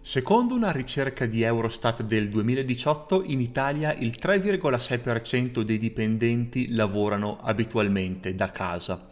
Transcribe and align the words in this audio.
Secondo 0.00 0.54
una 0.54 0.70
ricerca 0.70 1.26
di 1.26 1.42
Eurostat 1.42 2.02
del 2.02 2.28
2018, 2.30 3.24
in 3.24 3.40
Italia 3.40 3.92
il 3.92 4.14
3,6% 4.18 5.60
dei 5.60 5.76
dipendenti 5.76 6.72
lavorano 6.72 7.36
abitualmente 7.42 8.34
da 8.34 8.50
casa. 8.50 9.06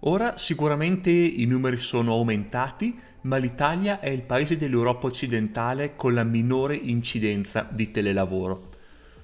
Ora 0.00 0.38
sicuramente 0.38 1.10
i 1.10 1.44
numeri 1.44 1.76
sono 1.78 2.12
aumentati, 2.12 2.98
ma 3.22 3.36
l'Italia 3.36 4.00
è 4.00 4.08
il 4.08 4.22
paese 4.22 4.56
dell'Europa 4.56 5.06
occidentale 5.06 5.96
con 5.96 6.14
la 6.14 6.24
minore 6.24 6.76
incidenza 6.76 7.68
di 7.70 7.90
telelavoro. 7.90 8.68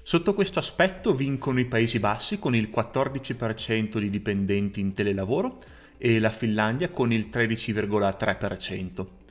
Sotto 0.02 0.34
questo 0.34 0.58
aspetto 0.58 1.14
vincono 1.14 1.60
i 1.60 1.66
Paesi 1.66 2.00
Bassi 2.00 2.38
con 2.38 2.54
il 2.54 2.68
14% 2.74 3.98
di 3.98 4.10
dipendenti 4.10 4.80
in 4.80 4.92
telelavoro 4.92 5.58
e 5.96 6.18
la 6.18 6.30
Finlandia 6.30 6.90
con 6.90 7.12
il 7.12 7.28
13,3%. 7.32 9.21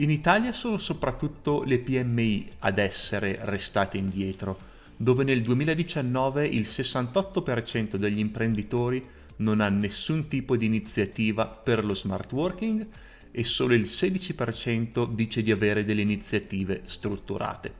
In 0.00 0.10
Italia 0.10 0.52
sono 0.52 0.78
soprattutto 0.78 1.64
le 1.64 1.80
PMI 1.80 2.48
ad 2.60 2.78
essere 2.78 3.36
restate 3.42 3.98
indietro, 3.98 4.56
dove 4.96 5.24
nel 5.24 5.40
2019 5.40 6.46
il 6.46 6.62
68% 6.62 7.96
degli 7.96 8.20
imprenditori 8.20 9.04
non 9.38 9.60
ha 9.60 9.68
nessun 9.68 10.28
tipo 10.28 10.56
di 10.56 10.66
iniziativa 10.66 11.46
per 11.48 11.84
lo 11.84 11.96
smart 11.96 12.30
working 12.30 12.86
e 13.32 13.42
solo 13.42 13.74
il 13.74 13.82
16% 13.82 15.12
dice 15.12 15.42
di 15.42 15.50
avere 15.50 15.84
delle 15.84 16.02
iniziative 16.02 16.82
strutturate. 16.84 17.74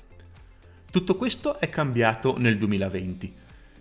Tutto 0.90 1.14
questo 1.14 1.60
è 1.60 1.68
cambiato 1.68 2.36
nel 2.36 2.58
2020. 2.58 3.32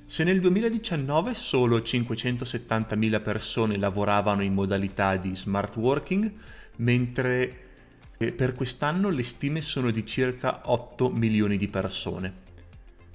Se 0.06 0.24
nel 0.24 0.40
2019 0.40 1.34
solo 1.34 1.80
570.000 1.80 3.20
persone 3.20 3.78
lavoravano 3.80 4.44
in 4.44 4.54
modalità 4.54 5.16
di 5.16 5.36
smart 5.36 5.76
working, 5.76 6.32
mentre 6.78 7.66
per 8.18 8.54
quest'anno 8.54 9.10
le 9.10 9.24
stime 9.24 9.62
sono 9.62 9.92
di 9.92 10.06
circa 10.06 10.62
8 10.66 11.10
milioni 11.12 11.56
di 11.56 11.68
persone. 11.68 12.46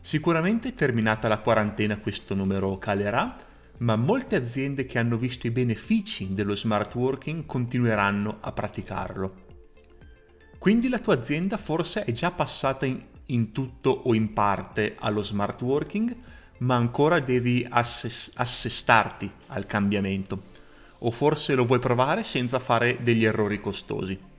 Sicuramente 0.00 0.74
terminata 0.74 1.28
la 1.28 1.38
quarantena 1.38 1.98
questo 1.98 2.34
numero 2.34 2.78
calerà, 2.78 3.36
ma 3.78 3.96
molte 3.96 4.36
aziende 4.36 4.86
che 4.86 4.98
hanno 4.98 5.16
visto 5.16 5.46
i 5.46 5.50
benefici 5.50 6.34
dello 6.34 6.54
smart 6.54 6.94
working 6.94 7.46
continueranno 7.46 8.38
a 8.40 8.52
praticarlo. 8.52 9.50
Quindi 10.58 10.88
la 10.88 10.98
tua 10.98 11.14
azienda 11.14 11.56
forse 11.56 12.04
è 12.04 12.12
già 12.12 12.30
passata 12.30 12.86
in, 12.86 13.02
in 13.26 13.50
tutto 13.50 13.90
o 13.90 14.14
in 14.14 14.32
parte 14.32 14.94
allo 14.98 15.22
smart 15.22 15.60
working, 15.62 16.16
ma 16.58 16.76
ancora 16.76 17.18
devi 17.18 17.66
assess- 17.68 18.30
assestarti 18.34 19.28
al 19.48 19.66
cambiamento. 19.66 20.50
O 20.98 21.10
forse 21.10 21.56
lo 21.56 21.64
vuoi 21.64 21.80
provare 21.80 22.22
senza 22.22 22.60
fare 22.60 22.98
degli 23.02 23.24
errori 23.24 23.60
costosi. 23.60 24.30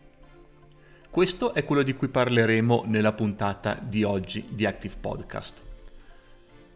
Questo 1.14 1.54
è 1.54 1.64
quello 1.64 1.84
di 1.84 1.94
cui 1.94 2.08
parleremo 2.08 2.86
nella 2.88 3.14
puntata 3.14 3.80
di 3.80 4.04
oggi 4.04 4.44
di 4.50 4.66
Active 4.66 4.96
Podcast. 5.00 5.62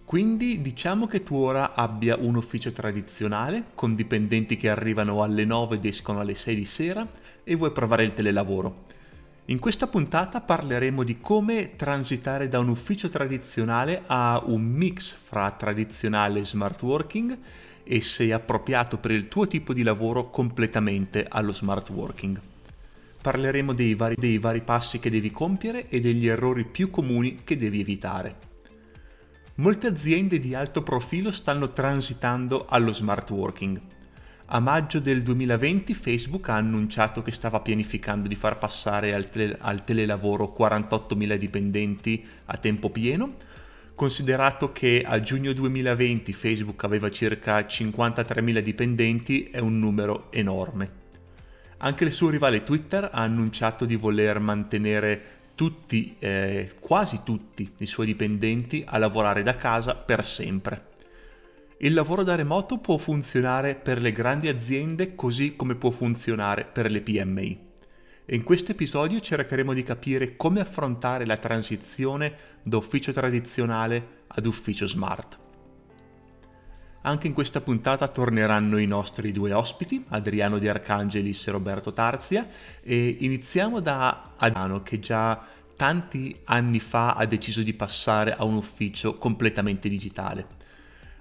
Quindi 0.05 0.61
diciamo 0.61 1.07
che 1.07 1.23
tu 1.23 1.33
ora 1.33 1.73
abbia 1.73 2.17
un 2.17 2.35
ufficio 2.35 2.71
tradizionale 2.71 3.69
con 3.73 3.95
dipendenti 3.95 4.55
che 4.55 4.69
arrivano 4.69 5.23
alle 5.23 5.43
9 5.43 5.77
ed 5.77 5.85
escono 5.85 6.19
alle 6.19 6.35
6 6.35 6.55
di 6.55 6.65
sera 6.65 7.07
e 7.43 7.55
vuoi 7.55 7.71
provare 7.71 8.03
il 8.03 8.13
telelavoro. 8.13 8.85
In 9.45 9.59
questa 9.59 9.87
puntata 9.87 10.39
parleremo 10.39 11.01
di 11.01 11.19
come 11.19 11.75
transitare 11.75 12.47
da 12.47 12.59
un 12.59 12.69
ufficio 12.69 13.09
tradizionale 13.09 14.03
a 14.05 14.39
un 14.45 14.61
mix 14.61 15.15
fra 15.15 15.49
tradizionale 15.49 16.41
e 16.41 16.45
smart 16.45 16.79
working 16.83 17.39
e 17.83 18.01
se 18.01 18.27
è 18.27 18.33
appropriato 18.33 18.99
per 18.99 19.09
il 19.09 19.29
tuo 19.29 19.47
tipo 19.47 19.73
di 19.73 19.81
lavoro 19.81 20.29
completamente 20.29 21.25
allo 21.27 21.51
smart 21.51 21.89
working. 21.89 22.39
Parleremo 23.27 23.73
dei 23.73 23.93
vari, 23.93 24.15
dei 24.17 24.37
vari 24.37 24.61
passi 24.61 24.99
che 24.99 25.09
devi 25.09 25.31
compiere 25.31 25.89
e 25.89 25.99
degli 25.99 26.29
errori 26.29 26.63
più 26.63 26.89
comuni 26.89 27.39
che 27.43 27.57
devi 27.57 27.81
evitare. 27.81 28.37
Molte 29.55 29.87
aziende 29.87 30.39
di 30.39 30.55
alto 30.55 30.81
profilo 30.81 31.29
stanno 31.33 31.73
transitando 31.73 32.65
allo 32.69 32.93
smart 32.93 33.29
working. 33.31 33.81
A 34.45 34.61
maggio 34.61 35.01
del 35.01 35.23
2020 35.23 35.93
Facebook 35.93 36.47
ha 36.47 36.55
annunciato 36.55 37.21
che 37.21 37.33
stava 37.33 37.59
pianificando 37.59 38.29
di 38.29 38.35
far 38.35 38.57
passare 38.57 39.13
al, 39.13 39.29
tele- 39.29 39.57
al 39.59 39.83
telelavoro 39.83 40.55
48.000 40.57 41.35
dipendenti 41.35 42.25
a 42.45 42.55
tempo 42.55 42.89
pieno, 42.91 43.35
considerato 43.93 44.71
che 44.71 45.03
a 45.05 45.19
giugno 45.19 45.51
2020 45.51 46.31
Facebook 46.31 46.81
aveva 46.85 47.11
circa 47.11 47.59
53.000 47.59 48.59
dipendenti, 48.59 49.49
è 49.51 49.59
un 49.59 49.79
numero 49.79 50.31
enorme. 50.31 51.06
Anche 51.79 52.03
il 52.03 52.11
suo 52.11 52.29
rivale 52.29 52.63
Twitter 52.63 53.03
ha 53.03 53.21
annunciato 53.21 53.85
di 53.85 53.95
voler 53.95 54.39
mantenere 54.39 55.35
tutti, 55.53 56.15
eh, 56.17 56.71
quasi 56.79 57.21
tutti 57.23 57.71
i 57.79 57.85
suoi 57.85 58.07
dipendenti 58.07 58.83
a 58.85 58.97
lavorare 58.97 59.43
da 59.43 59.55
casa 59.55 59.95
per 59.95 60.25
sempre. 60.25 60.95
Il 61.79 61.93
lavoro 61.93 62.23
da 62.23 62.33
remoto 62.33 62.79
può 62.79 62.97
funzionare 62.97 63.75
per 63.75 64.01
le 64.01 64.11
grandi 64.11 64.47
aziende 64.47 65.13
così 65.13 65.55
come 65.55 65.75
può 65.75 65.91
funzionare 65.91 66.65
per 66.65 66.89
le 66.89 67.01
PMI. 67.01 67.65
E 68.25 68.35
in 68.35 68.43
questo 68.43 68.71
episodio 68.71 69.19
cercheremo 69.19 69.73
di 69.73 69.83
capire 69.83 70.35
come 70.35 70.59
affrontare 70.59 71.27
la 71.27 71.37
transizione 71.37 72.35
da 72.63 72.77
ufficio 72.77 73.13
tradizionale 73.13 74.23
ad 74.27 74.45
ufficio 74.47 74.87
smart. 74.87 75.45
Anche 77.01 77.27
in 77.27 77.33
questa 77.33 77.61
puntata 77.61 78.07
torneranno 78.07 78.77
i 78.77 78.85
nostri 78.85 79.31
due 79.31 79.53
ospiti, 79.53 80.03
Adriano 80.09 80.57
Di 80.57 80.67
Arcangelis 80.67 81.47
e 81.47 81.51
Roberto 81.51 81.91
Tarzia, 81.93 82.47
e 82.81 83.17
iniziamo 83.19 83.79
da 83.79 84.33
Adriano 84.35 84.81
che 84.83 84.99
già 84.99 85.41
tanti 85.75 86.35
anni 86.45 86.79
fa 86.79 87.13
ha 87.13 87.25
deciso 87.25 87.61
di 87.61 87.73
passare 87.73 88.33
a 88.33 88.43
un 88.43 88.55
ufficio 88.55 89.13
completamente 89.17 89.87
digitale. 89.87 90.47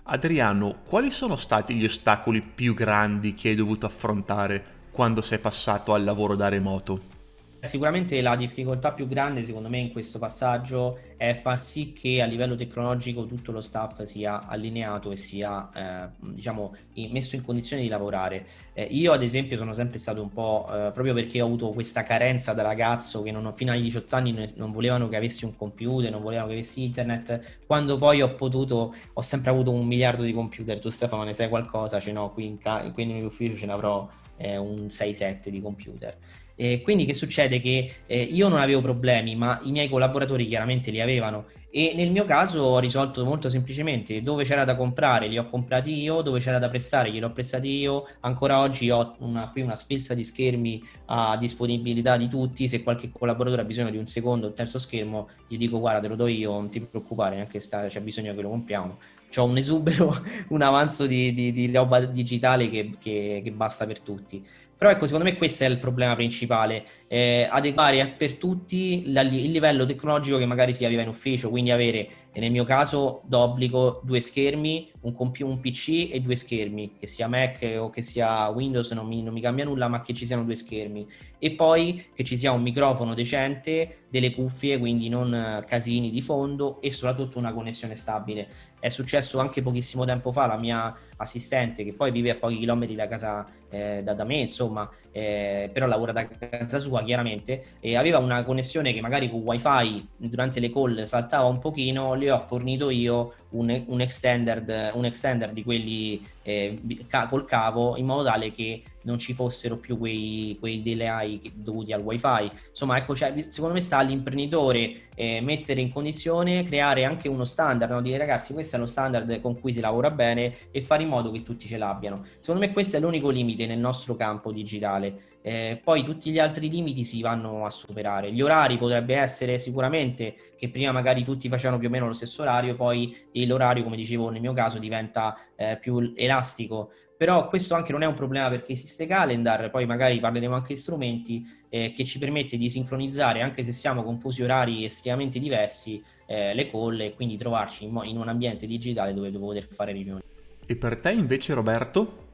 Adriano, 0.05 0.83
quali 0.87 1.11
sono 1.11 1.37
stati 1.37 1.75
gli 1.75 1.85
ostacoli 1.85 2.41
più 2.41 2.75
grandi 2.75 3.35
che 3.35 3.51
hai 3.51 3.55
dovuto 3.55 3.87
affrontare 3.87 4.75
quando 4.91 5.21
sei 5.21 5.39
passato 5.39 5.95
al 5.95 6.05
lavoro 6.05 6.37
da 6.37 6.49
remoto? 6.49 7.16
Sicuramente 7.61 8.21
la 8.21 8.37
difficoltà 8.37 8.93
più 8.93 9.09
grande 9.09 9.43
secondo 9.43 9.69
me 9.69 9.79
in 9.79 9.91
questo 9.91 10.19
passaggio 10.19 10.99
è 11.17 11.39
far 11.41 11.63
sì 11.65 11.93
che 11.93 12.23
a 12.23 12.27
livello 12.27 12.55
tecnologico 12.55 13.27
tutto 13.27 13.51
lo 13.51 13.61
staff 13.61 14.03
sia 14.03 14.47
allineato 14.47 15.11
e 15.11 15.17
sia 15.17 15.71
eh, 15.75 16.09
diciamo 16.19 16.75
messo 17.11 17.35
in 17.35 17.43
condizione 17.43 17.83
di 17.83 17.89
lavorare. 17.89 18.47
Eh, 18.73 18.85
io 18.85 19.13
ad 19.13 19.23
esempio 19.23 19.57
sono 19.57 19.73
sempre 19.73 19.99
stato 19.99 20.23
un 20.23 20.31
po' 20.31 20.67
eh, 20.71 20.91
proprio 20.93 21.15
perché 21.15 21.41
ho 21.41 21.47
avuto 21.47 21.71
questa 21.71 22.03
carenza 22.03 22.53
da 22.53 22.63
ragazzo 22.63 23.23
che 23.23 23.33
non, 23.33 23.53
fino 23.57 23.73
ai 23.73 23.83
18 23.83 24.15
anni 24.15 24.53
non 24.57 24.71
volevano 24.71 25.09
che 25.09 25.17
avessi 25.17 25.45
un 25.45 25.57
computer, 25.57 26.11
non 26.11 26.23
volevano 26.23 26.49
che 26.49 26.55
avessi 26.55 26.85
internet. 26.85 27.59
Quando 27.67 27.97
poi 27.97 28.23
ho 28.23 28.35
potuto, 28.35 28.95
ho 29.13 29.23
sempre 29.23 29.51
avuto 29.51 29.73
un 29.73 29.87
miliardo 29.87 30.23
di 30.23 30.33
computer. 30.33 30.79
Tu 30.79 30.91
Stefano 30.91 31.25
ne 31.25 31.33
sai 31.33 31.49
qualcosa? 31.49 31.99
Ce 31.99 32.13
n'ho 32.13 32.31
qui 32.31 32.47
in, 32.47 32.59
ca- 32.59 32.91
qui 32.93 33.07
nell'ufficio 33.07 33.57
ce 33.57 33.67
ne 33.67 33.73
avrò 33.73 34.09
eh, 34.37 34.57
un 34.57 34.87
6-7 34.89 35.49
di 35.49 35.61
computer. 35.61 36.17
Eh, 36.57 36.81
quindi 36.83 37.05
che 37.05 37.15
succede? 37.15 37.61
Che 37.61 37.93
eh, 38.07 38.21
io 38.21 38.49
non 38.49 38.59
avevo 38.59 38.81
problemi, 38.81 39.37
ma 39.37 39.61
i 39.63 39.71
miei 39.71 39.89
collaboratori 39.89 40.47
chiaramente 40.47 40.91
li 40.91 41.01
avevano 41.01 41.47
e 41.77 41.93
nel 41.95 42.11
mio 42.11 42.25
caso 42.25 42.61
ho 42.63 42.79
risolto 42.79 43.23
molto 43.27 43.51
semplicemente 43.51 44.23
dove 44.23 44.45
c'era 44.45 44.65
da 44.65 44.77
comprare 44.77 45.27
li 45.29 45.37
ho 45.37 45.47
comprati 45.51 45.93
io, 45.93 46.23
dove 46.23 46.41
c'era 46.41 46.59
da 46.59 46.69
prestare 46.69 47.11
glieli 47.11 47.25
ho 47.25 47.33
prestati 47.33 47.69
io, 47.69 48.09
ancora 48.21 48.61
oggi 48.61 48.89
ho 48.89 49.17
una, 49.19 49.51
qui 49.51 49.61
una 49.61 49.77
sfilza 49.77 50.15
di 50.15 50.25
schermi 50.25 50.83
a 51.07 51.37
disponibilità 51.37 52.17
di 52.17 52.29
tutti, 52.29 52.67
se 52.67 52.83
qualche 52.83 53.11
collaboratore 53.13 53.61
ha 53.61 53.67
bisogno 53.67 53.91
di 53.91 53.99
un 53.99 54.07
secondo 54.07 54.47
o 54.47 54.53
terzo 54.55 54.79
schermo 54.79 55.29
gli 55.49 55.59
dico 55.59 55.79
guarda 55.79 56.01
te 56.01 56.09
lo 56.09 56.17
do 56.17 56.27
io, 56.29 56.53
non 56.53 56.71
ti 56.71 56.81
preoccupare, 56.81 57.35
neanche 57.37 57.61
sta, 57.61 57.85
c'è 57.87 58.01
bisogno 58.01 58.35
che 58.35 58.41
lo 58.41 58.49
compriamo. 58.49 58.97
Ho 59.37 59.45
un 59.45 59.57
esubero, 59.59 60.15
un 60.49 60.63
avanzo 60.63 61.07
di, 61.07 61.31
di, 61.33 61.53
di 61.53 61.71
roba 61.71 62.01
digitale 62.01 62.71
che, 62.71 62.97
che, 62.99 63.43
che 63.45 63.53
basta 63.53 63.85
per 63.85 64.01
tutti. 64.01 64.43
Però 64.79 64.91
ecco, 64.91 65.07
secondo 65.07 65.25
me 65.25 65.37
questo 65.39 65.65
è 65.65 65.69
il 65.69 65.79
problema 65.79 66.15
principale, 66.15 66.85
eh, 67.09 67.49
adeguare 67.51 68.15
per 68.17 68.35
tutti 68.35 69.11
la, 69.11 69.23
il 69.23 69.51
livello 69.51 69.87
tecnologico 69.87 70.37
che 70.37 70.45
magari 70.45 70.75
si 70.75 70.85
aveva 70.85 71.01
in 71.01 71.09
ufficio, 71.09 71.49
quindi 71.49 71.71
avere 71.71 72.09
nel 72.35 72.51
mio 72.51 72.65
caso 72.65 73.23
d'obbligo 73.25 74.03
due 74.05 74.21
schermi, 74.21 74.91
un, 75.01 75.15
comp- 75.15 75.41
un 75.41 75.61
PC 75.61 76.11
e 76.13 76.21
due 76.21 76.37
schermi, 76.37 76.97
che 76.99 77.07
sia 77.07 77.27
Mac 77.27 77.77
o 77.79 77.89
che 77.89 78.03
sia 78.03 78.49
Windows 78.49 78.91
non 78.91 79.07
mi, 79.07 79.23
non 79.23 79.33
mi 79.33 79.41
cambia 79.41 79.65
nulla, 79.65 79.89
ma 79.89 80.03
che 80.03 80.13
ci 80.13 80.27
siano 80.27 80.45
due 80.45 80.55
schermi. 80.55 81.09
E 81.39 81.53
poi 81.53 82.11
che 82.15 82.25
ci 82.25 82.37
sia 82.37 82.53
un 82.53 82.61
microfono 82.61 83.15
decente, 83.15 84.01
delle 84.11 84.35
cuffie, 84.35 84.79
quindi 84.79 85.09
non 85.09 85.65
casini 85.67 86.11
di 86.11 86.21
fondo 86.21 86.81
e 86.81 86.91
soprattutto 86.91 87.39
una 87.39 87.53
connessione 87.53 87.95
stabile. 87.95 88.49
È 88.79 88.89
successo 88.89 89.39
anche 89.39 89.63
pochissimo 89.63 90.05
tempo 90.05 90.31
fa, 90.33 90.47
la 90.47 90.59
mia 90.59 90.95
assistente 91.17 91.85
che 91.85 91.95
poi 91.95 92.11
vive 92.11 92.31
a 92.31 92.37
pochi 92.37 92.59
chilometri 92.59 92.95
da 92.95 93.07
casa 93.09 93.47
eh, 93.71 94.03
da, 94.03 94.15
da, 94.15 94.25
me, 94.25 94.37
insomma, 94.37 94.89
eh, 95.11 95.69
però 95.73 95.87
lavora 95.87 96.13
da 96.13 96.27
casa 96.27 96.79
sua 96.79 97.03
chiaramente, 97.03 97.77
e 97.81 97.97
aveva 97.97 98.19
una 98.19 98.45
connessione 98.45 98.93
che 98.93 99.01
magari 99.01 99.29
con 99.29 99.41
wifi 99.41 100.09
durante 100.17 100.61
le 100.61 100.73
call 100.73 101.05
saltava 101.05 101.47
un 101.47 101.59
pochino, 101.59 102.15
le 102.15 102.31
ho 102.31 102.41
fornito 102.41 102.91
io 102.91 103.35
un, 103.51 103.85
un, 103.87 104.01
extender, 104.01 104.93
un 104.95 105.05
extender 105.05 105.53
di 105.53 105.63
quelli 105.63 106.25
eh, 106.43 106.81
col 107.29 107.45
cavo 107.45 107.97
in 107.97 108.07
modo 108.07 108.25
tale 108.25 108.53
che 108.53 108.83
non 109.03 109.19
ci 109.19 109.35
fossero 109.35 109.79
più 109.79 109.99
quei, 109.99 110.57
quei 110.59 110.83
delay 110.83 111.41
dovuti 111.55 111.93
al 111.93 112.03
wifi. 112.03 112.51
Insomma, 112.69 112.97
ecco, 112.99 113.15
cioè, 113.15 113.47
secondo 113.49 113.75
me 113.75 113.81
sta 113.81 113.99
all'imprenditore 113.99 115.09
eh, 115.15 115.41
mettere 115.41 115.81
in 115.81 115.93
condizione, 115.93 116.65
creare 116.65 117.05
anche 117.05 117.29
uno 117.29 117.45
standard, 117.45 117.91
no? 117.91 118.03
dire 118.03 118.19
ragazzi 118.19 118.53
questo 118.53 118.77
è 118.77 118.79
lo 118.79 118.87
standard 118.87 119.41
con 119.41 119.59
cui 119.59 119.73
si 119.73 119.81
lavora 119.81 120.11
bene 120.11 120.55
e 120.73 120.83
fare 120.83 121.05
modo 121.07 121.31
che 121.31 121.43
tutti 121.43 121.67
ce 121.67 121.79
l'abbiano. 121.79 122.25
Secondo 122.39 122.67
me 122.67 122.73
questo 122.73 122.97
è 122.97 123.01
l'unico 123.01 123.31
limite 123.31 123.67
nel 123.67 123.79
nostro 123.79 124.15
campo 124.17 124.53
digitale. 124.53 125.35
Eh, 125.43 125.81
poi 125.83 126.03
tutti 126.03 126.31
gli 126.31 126.39
altri 126.39 126.69
limiti 126.69 127.05
si 127.05 127.21
vanno 127.23 127.65
a 127.65 127.71
superare. 127.71 128.33
Gli 128.33 128.43
orari 128.43 128.77
potrebbe 128.79 129.17
essere 129.17 129.59
sicuramente 129.59 130.35
che 130.57 130.69
prima 130.69 130.93
magari 130.93 131.23
tutti 131.25 131.49
facevano 131.49 131.79
più 131.79 131.89
o 131.89 131.91
meno 131.91 132.07
lo 132.07 132.13
stesso 132.13 132.43
orario, 132.43 132.75
poi 132.75 133.17
l'orario, 133.47 133.85
come 133.85 133.97
dicevo 133.97 134.29
nel 134.31 134.41
mio 134.41 134.53
caso, 134.53 134.79
diventa 134.79 135.37
eh, 135.55 135.79
più 135.81 136.13
elastico 136.17 136.91
però 137.17 137.49
questo 137.49 137.75
anche 137.75 137.93
non 137.93 138.03
è 138.03 138.07
un 138.07 138.15
problema 138.15 138.51
perché 138.51 138.73
esiste 138.73 139.07
Calendar, 139.07 139.71
poi 139.71 139.87
magari 139.87 140.21
parleremo 140.21 140.55
anche 140.55 140.75
di 140.75 140.81
strumenti 140.81 141.47
eh, 141.71 141.93
che 141.93 142.05
ci 142.05 142.19
permette 142.19 142.59
di 142.59 142.69
sincronizzare, 142.69 143.41
anche 143.41 143.63
se 143.63 143.73
siamo 143.73 144.03
con 144.03 144.21
fusi 144.21 144.43
orari 144.43 144.85
estremamente 144.85 145.39
diversi, 145.39 146.03
eh, 146.27 146.53
le 146.53 146.71
call 146.71 147.01
e 147.01 147.15
quindi 147.15 147.39
trovarci 147.39 147.85
in, 147.85 147.93
mo- 147.93 148.05
in, 148.05 148.19
un 148.19 148.29
ambiente 148.29 148.67
digitale 148.67 149.15
dove 149.15 149.31
poter 149.31 149.67
fare 149.67 149.93
riunioni. 149.93 150.23
E 150.67 150.77
per 150.77 150.97
te 150.99 151.13
invece 151.13 151.55
Roberto? 151.55 152.25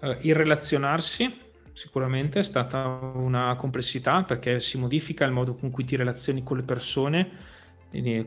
Uh, 0.00 0.16
il 0.22 0.34
relazionarsi 0.34 1.40
sicuramente 1.72 2.40
è 2.40 2.42
stata 2.42 2.86
una 3.14 3.54
complessità 3.56 4.24
perché 4.24 4.60
si 4.60 4.78
modifica 4.78 5.24
il 5.24 5.32
modo 5.32 5.54
con 5.54 5.70
cui 5.70 5.84
ti 5.84 5.96
relazioni 5.96 6.42
con 6.42 6.56
le 6.56 6.62
persone, 6.62 7.30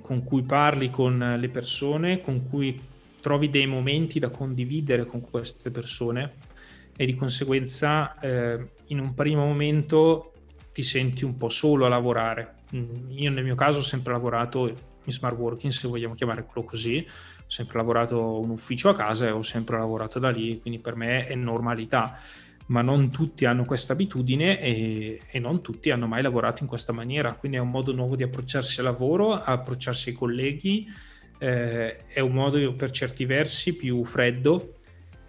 con 0.02 0.24
cui 0.24 0.44
parli 0.44 0.90
con 0.90 1.36
le 1.40 1.50
persone, 1.50 2.22
con 2.22 2.48
cui 2.48 2.80
trovi 3.22 3.50
dei 3.50 3.66
momenti 3.66 4.20
da 4.20 4.30
condividere 4.30 5.06
con 5.06 5.22
queste 5.22 5.72
persone 5.72 6.34
e 6.96 7.06
di 7.06 7.16
conseguenza 7.16 8.18
eh, 8.20 8.68
in 8.88 9.00
un 9.00 9.14
primo 9.14 9.46
momento 9.46 10.32
ti 10.72 10.84
senti 10.84 11.26
un 11.26 11.36
po' 11.36 11.50
solo 11.50 11.86
a 11.86 11.90
lavorare. 11.90 12.58
Mm, 12.76 13.10
io 13.10 13.32
nel 13.32 13.44
mio 13.44 13.56
caso 13.56 13.80
ho 13.80 13.84
sempre 13.84 14.14
lavorato 14.14 14.68
in 14.68 15.12
smart 15.12 15.38
working, 15.38 15.72
se 15.72 15.88
vogliamo 15.88 16.14
chiamarlo 16.14 16.64
così, 16.64 17.06
ho 17.46 17.50
sempre 17.50 17.78
lavorato 17.78 18.40
un 18.40 18.50
ufficio 18.50 18.90
a 18.90 18.96
casa 18.96 19.28
e 19.28 19.32
ho 19.32 19.42
sempre 19.42 19.78
lavorato 19.78 20.20
da 20.20 20.30
lì, 20.30 20.60
quindi 20.60 20.80
per 20.80 20.96
me 20.96 21.28
è 21.28 21.36
normalità, 21.36 22.20
ma 22.68 22.82
non 22.82 23.12
tutti 23.12 23.46
hanno 23.46 23.64
questa 23.66 23.94
abitudine 23.94 24.60
e, 24.60 25.20
e 25.30 25.40
non 25.40 25.62
tutti 25.62 25.92
hanno 25.92 26.08
mai 26.08 26.24
lavorato 26.24 26.64
in 26.64 26.70
questa 26.70 26.94
maniera, 26.94 27.34
quindi 27.34 27.58
è 27.58 27.62
un 27.62 27.70
modo 27.70 27.94
nuovo 27.94 28.16
di 28.16 28.24
approcciarsi 28.24 28.80
al 28.80 28.86
lavoro, 28.86 29.34
approcciarsi 29.34 30.10
ai 30.10 30.16
colleghi 30.16 30.88
eh, 31.38 31.98
è 32.08 32.20
un 32.20 32.32
modo 32.32 32.74
per 32.74 32.92
certi 32.92 33.26
versi 33.26 33.76
più 33.76 34.04
freddo 34.04 34.74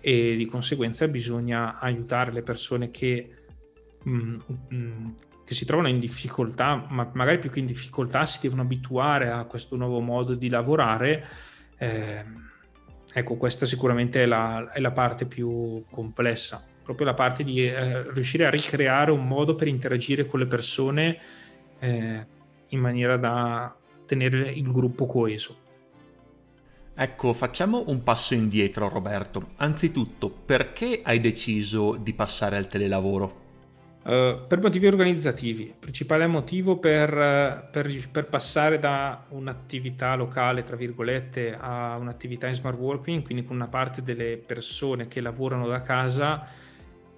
e 0.01 0.37
di 0.37 0.47
conseguenza 0.47 1.09
bisogna 1.09 1.79
aiutare 1.81 2.33
le 2.33 2.43
persone 2.43 2.91
che, 2.91 3.29
mm, 4.09 4.35
mm, 4.73 5.09
che 5.45 5.55
si 5.55 5.65
trovano 5.65 5.89
in 5.89 5.99
difficoltà, 5.99 6.87
ma 6.89 7.11
magari 7.15 7.39
più 7.39 7.51
che 7.51 7.59
in 7.59 7.67
difficoltà 7.67 8.25
si 8.25 8.39
devono 8.41 8.63
abituare 8.63 9.31
a 9.31 9.45
questo 9.45 9.77
nuovo 9.77 10.01
modo 10.01 10.35
di 10.35 10.49
lavorare. 10.49 11.27
Eh, 11.79 12.25
ecco, 13.13 13.37
questa 13.37 13.67
sicuramente 13.67 14.23
è 14.23 14.27
la, 14.27 14.71
è 14.73 14.81
la, 14.81 14.93
parte 14.93 15.27
più 15.27 15.85
complessa, 15.91 16.65
proprio 16.83 17.07
la 17.07 17.15
parte 17.15 17.45
di 17.45 17.67
eh, 17.67 18.11
riuscire 18.13 18.47
a 18.47 18.51
ricreare 18.51 19.11
un 19.11 19.27
modo 19.27 19.55
per 19.55 19.69
interagire 19.69 20.27
con 20.27 20.41
le 20.41 20.47
persone 20.47 21.19
eh, 21.79 22.27
in 22.69 22.81
maniera 22.81 23.17
da 23.17 23.77
tenere 24.07 24.51
il 24.51 24.71
gruppo 24.71 25.07
coeso. 25.07 25.65
Ecco, 26.99 27.35
facciamo 27.35 27.85
un 27.89 28.03
passo 28.03 28.33
indietro 28.33 28.89
Roberto. 28.89 29.51
Anzitutto, 29.57 30.31
perché 30.31 31.01
hai 31.05 31.21
deciso 31.21 31.97
di 31.97 32.15
passare 32.15 32.57
al 32.57 32.69
telelavoro? 32.69 33.46
Uh, 34.07 34.47
per 34.47 34.61
motivi 34.61 34.87
organizzativi. 34.87 35.65
Il 35.65 35.75
principale 35.81 36.29
motivo 36.29 36.77
per, 36.77 37.11
per, 37.73 37.93
per, 38.13 38.29
passare 38.29 38.79
da 38.79 39.25
un'attività 39.31 40.15
locale, 40.15 40.63
tra 40.63 40.77
virgolette, 40.77 41.57
a 41.59 41.97
un'attività 41.97 42.47
in 42.47 42.55
smart 42.55 42.79
working, 42.79 43.25
quindi 43.25 43.43
con 43.45 43.57
una 43.57 43.67
parte 43.67 44.03
delle 44.05 44.37
persone 44.37 45.09
che 45.09 45.21
lavorano 45.21 45.67
da 45.67 45.81
casa, 45.81 46.47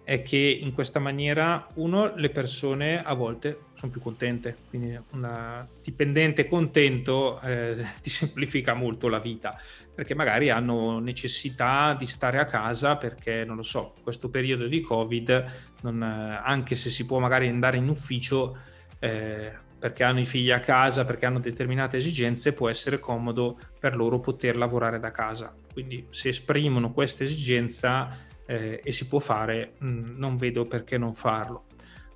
è 0.09 0.23
che 0.23 0.39
in 0.39 0.73
questa 0.73 1.01
maniera, 1.01 1.69
uno, 1.75 2.15
le 2.17 2.31
persone 2.31 3.03
a 3.03 3.13
volte 3.13 3.65
sono 3.75 3.93
più 3.93 4.01
contente, 4.01 4.57
quindi 4.71 4.99
un 5.13 5.69
dipendente 5.83 6.49
contento 6.49 7.39
eh, 7.43 7.77
ti 8.01 8.09
semplifica 8.09 8.73
molto 8.73 9.09
la 9.09 9.19
vita, 9.19 9.55
perché 9.95 10.15
magari 10.15 10.49
hanno 10.49 10.99
necessità 10.99 11.93
di 11.93 12.07
stare 12.07 12.39
a 12.39 12.47
casa 12.47 12.97
perché, 12.97 13.45
non 13.45 13.57
lo 13.57 13.63
so, 13.63 13.93
questo 14.03 14.31
periodo 14.31 14.67
di 14.67 14.81
Covid, 14.81 15.45
non, 15.83 16.03
anche 16.03 16.75
se 16.75 16.89
si 16.89 17.05
può 17.05 17.19
magari 17.19 17.47
andare 17.47 17.77
in 17.77 17.87
ufficio, 17.87 18.57
eh, 19.01 19.53
perché 19.79 20.05
hanno 20.05 20.21
i 20.21 20.25
figli 20.25 20.51
a 20.51 20.61
casa, 20.61 21.05
perché 21.05 21.27
hanno 21.27 21.39
determinate 21.39 21.99
esigenze, 21.99 22.55
può 22.55 22.71
essere 22.71 22.99
comodo 22.99 23.59
per 23.79 23.95
loro 23.95 24.21
poter 24.21 24.57
lavorare 24.57 24.99
da 24.99 25.11
casa. 25.11 25.55
Quindi 25.71 26.07
se 26.09 26.31
esprimono 26.31 26.93
questa 26.95 27.25
esigenza 27.25 28.27
eh, 28.49 28.81
e 28.83 28.93
si 28.93 29.07
può 29.07 29.19
fare, 29.19 29.75
mh, 29.79 29.89
mm, 29.89 30.15
non 30.17 30.37
vedo 30.39 30.65
perché 30.65 30.97
non 30.97 31.15
farlo. 31.15 31.67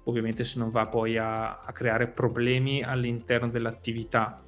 Ovviamente 0.05 0.45
se 0.45 0.59
non 0.59 0.71
va 0.71 0.87
poi 0.87 1.19
a, 1.19 1.61
a 1.61 1.73
creare 1.73 2.09
problemi 2.09 2.83
all'interno 2.83 3.49
dell'attività. 3.49 4.43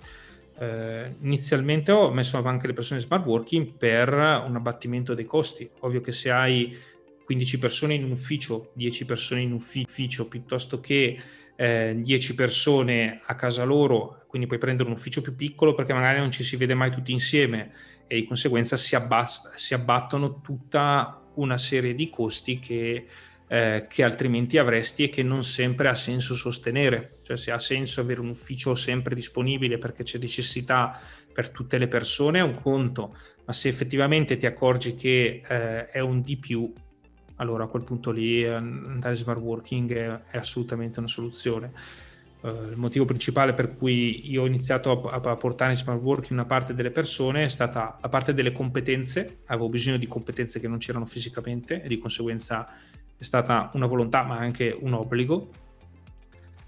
Eh, 0.58 1.14
inizialmente 1.20 1.92
ho 1.92 2.10
messo 2.10 2.42
anche 2.42 2.66
le 2.66 2.72
persone 2.72 3.00
smart 3.00 3.26
working 3.26 3.76
per 3.76 4.08
un 4.12 4.56
abbattimento 4.56 5.12
dei 5.14 5.26
costi. 5.26 5.68
Ovvio 5.80 6.00
che 6.00 6.12
se 6.12 6.30
hai 6.30 6.76
15 7.24 7.58
persone 7.58 7.94
in 7.94 8.04
un 8.04 8.12
ufficio, 8.12 8.70
10 8.74 9.04
persone 9.04 9.42
in 9.42 9.52
un 9.52 9.58
ufficio, 9.58 10.26
piuttosto 10.26 10.80
che 10.80 11.18
eh, 11.54 11.94
10 11.96 12.34
persone 12.34 13.20
a 13.26 13.34
casa 13.34 13.62
loro, 13.64 14.24
quindi 14.26 14.48
puoi 14.48 14.58
prendere 14.58 14.88
un 14.88 14.96
ufficio 14.96 15.20
più 15.20 15.36
piccolo 15.36 15.74
perché 15.74 15.92
magari 15.92 16.18
non 16.18 16.30
ci 16.30 16.42
si 16.42 16.56
vede 16.56 16.74
mai 16.74 16.90
tutti 16.90 17.12
insieme 17.12 17.72
e 18.06 18.16
di 18.16 18.24
conseguenza 18.24 18.76
si, 18.76 18.96
abbast- 18.96 19.54
si 19.54 19.74
abbattono 19.74 20.40
tutta 20.40 21.23
una 21.34 21.58
serie 21.58 21.94
di 21.94 22.10
costi 22.10 22.58
che, 22.58 23.06
eh, 23.46 23.86
che, 23.88 24.02
altrimenti 24.02 24.58
avresti 24.58 25.04
e 25.04 25.08
che 25.08 25.22
non 25.22 25.42
sempre 25.44 25.88
ha 25.88 25.94
senso 25.94 26.34
sostenere. 26.34 27.18
Cioè 27.22 27.36
se 27.36 27.50
ha 27.50 27.58
senso 27.58 28.00
avere 28.00 28.20
un 28.20 28.28
ufficio 28.28 28.74
sempre 28.74 29.14
disponibile 29.14 29.78
perché 29.78 30.02
c'è 30.02 30.18
necessità 30.18 30.98
per 31.32 31.50
tutte 31.50 31.78
le 31.78 31.88
persone 31.88 32.38
è 32.38 32.42
un 32.42 32.60
conto, 32.60 33.16
ma 33.44 33.52
se 33.52 33.68
effettivamente 33.68 34.36
ti 34.36 34.46
accorgi 34.46 34.94
che 34.94 35.42
eh, 35.46 35.86
è 35.86 35.98
un 35.98 36.22
di 36.22 36.36
più, 36.36 36.72
allora 37.36 37.64
a 37.64 37.66
quel 37.66 37.82
punto 37.82 38.12
lì 38.12 38.46
andare 38.46 39.16
smart 39.16 39.40
working 39.40 39.92
è, 39.92 40.20
è 40.30 40.36
assolutamente 40.36 41.00
una 41.00 41.08
soluzione. 41.08 41.72
Uh, 42.44 42.68
il 42.68 42.76
motivo 42.76 43.06
principale 43.06 43.54
per 43.54 43.74
cui 43.74 44.30
io 44.30 44.42
ho 44.42 44.46
iniziato 44.46 45.00
a, 45.08 45.18
a, 45.18 45.34
portare 45.34 45.70
in 45.70 45.78
smart 45.78 46.02
working 46.02 46.32
una 46.32 46.44
parte 46.44 46.74
delle 46.74 46.90
persone 46.90 47.44
è 47.44 47.48
stata 47.48 47.96
la 47.98 48.08
parte 48.10 48.34
delle 48.34 48.52
competenze, 48.52 49.38
avevo 49.46 49.70
bisogno 49.70 49.96
di 49.96 50.06
competenze 50.06 50.60
che 50.60 50.68
non 50.68 50.76
c'erano 50.76 51.06
fisicamente 51.06 51.80
e 51.82 51.88
di 51.88 51.96
conseguenza 51.96 52.68
è 53.16 53.22
stata 53.24 53.70
una 53.72 53.86
volontà 53.86 54.24
ma 54.24 54.36
anche 54.36 54.76
un 54.78 54.92
obbligo 54.92 55.48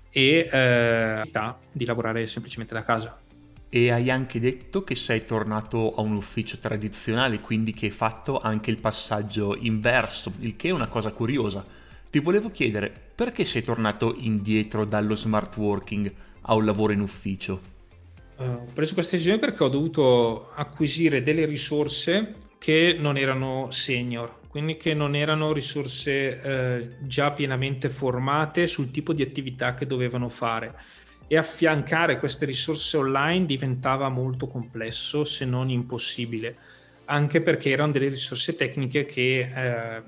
e 0.09 0.49
eh, 0.50 1.30
di 1.73 1.85
lavorare 1.85 2.26
semplicemente 2.26 2.73
da 2.73 2.83
casa. 2.83 3.21
E 3.68 3.90
hai 3.92 4.11
anche 4.11 4.40
detto 4.40 4.83
che 4.83 4.95
sei 4.95 5.26
tornato 5.26 5.95
a 5.95 6.00
un 6.00 6.16
ufficio 6.16 6.56
tradizionale, 6.56 7.40
quindi 7.40 7.75
che 7.75 7.85
hai 7.85 7.92
fatto 7.92 8.40
anche 8.40 8.71
il 8.71 8.78
passaggio 8.78 9.54
inverso, 9.54 10.33
il 10.38 10.56
che 10.56 10.68
è 10.68 10.73
una 10.73 10.88
cosa 10.88 11.11
curiosa 11.11 11.85
ti 12.16 12.23
volevo 12.23 12.50
chiedere 12.50 13.05
perché 13.16 13.46
sei 13.46 13.62
tornato 13.62 14.14
indietro 14.18 14.85
dallo 14.85 15.16
smart 15.16 15.56
working 15.56 16.12
a 16.42 16.54
un 16.54 16.66
lavoro 16.66 16.92
in 16.92 17.00
ufficio? 17.00 17.75
Uh, 18.37 18.42
ho 18.42 18.66
preso 18.75 18.92
questa 18.92 19.12
decisione 19.12 19.40
perché 19.40 19.64
ho 19.64 19.68
dovuto 19.68 20.50
acquisire 20.54 21.23
delle 21.23 21.46
risorse 21.46 22.35
che 22.58 22.94
non 22.99 23.16
erano 23.16 23.70
senior, 23.70 24.40
quindi 24.49 24.76
che 24.76 24.92
non 24.92 25.14
erano 25.14 25.54
risorse 25.54 26.40
eh, 26.40 26.88
già 27.00 27.30
pienamente 27.32 27.88
formate 27.88 28.66
sul 28.66 28.90
tipo 28.90 29.14
di 29.14 29.23
attività 29.23 29.73
che 29.73 29.87
dovevano 29.87 30.28
fare 30.28 30.75
e 31.26 31.38
affiancare 31.38 32.18
queste 32.18 32.44
risorse 32.44 32.99
online 32.99 33.46
diventava 33.46 34.11
molto 34.11 34.46
complesso 34.46 35.25
se 35.25 35.46
non 35.46 35.70
impossibile, 35.70 36.56
anche 37.06 37.40
perché 37.40 37.70
erano 37.70 37.92
delle 37.92 38.08
risorse 38.08 38.54
tecniche 38.54 39.06
che 39.06 39.38
eh, 39.40 40.02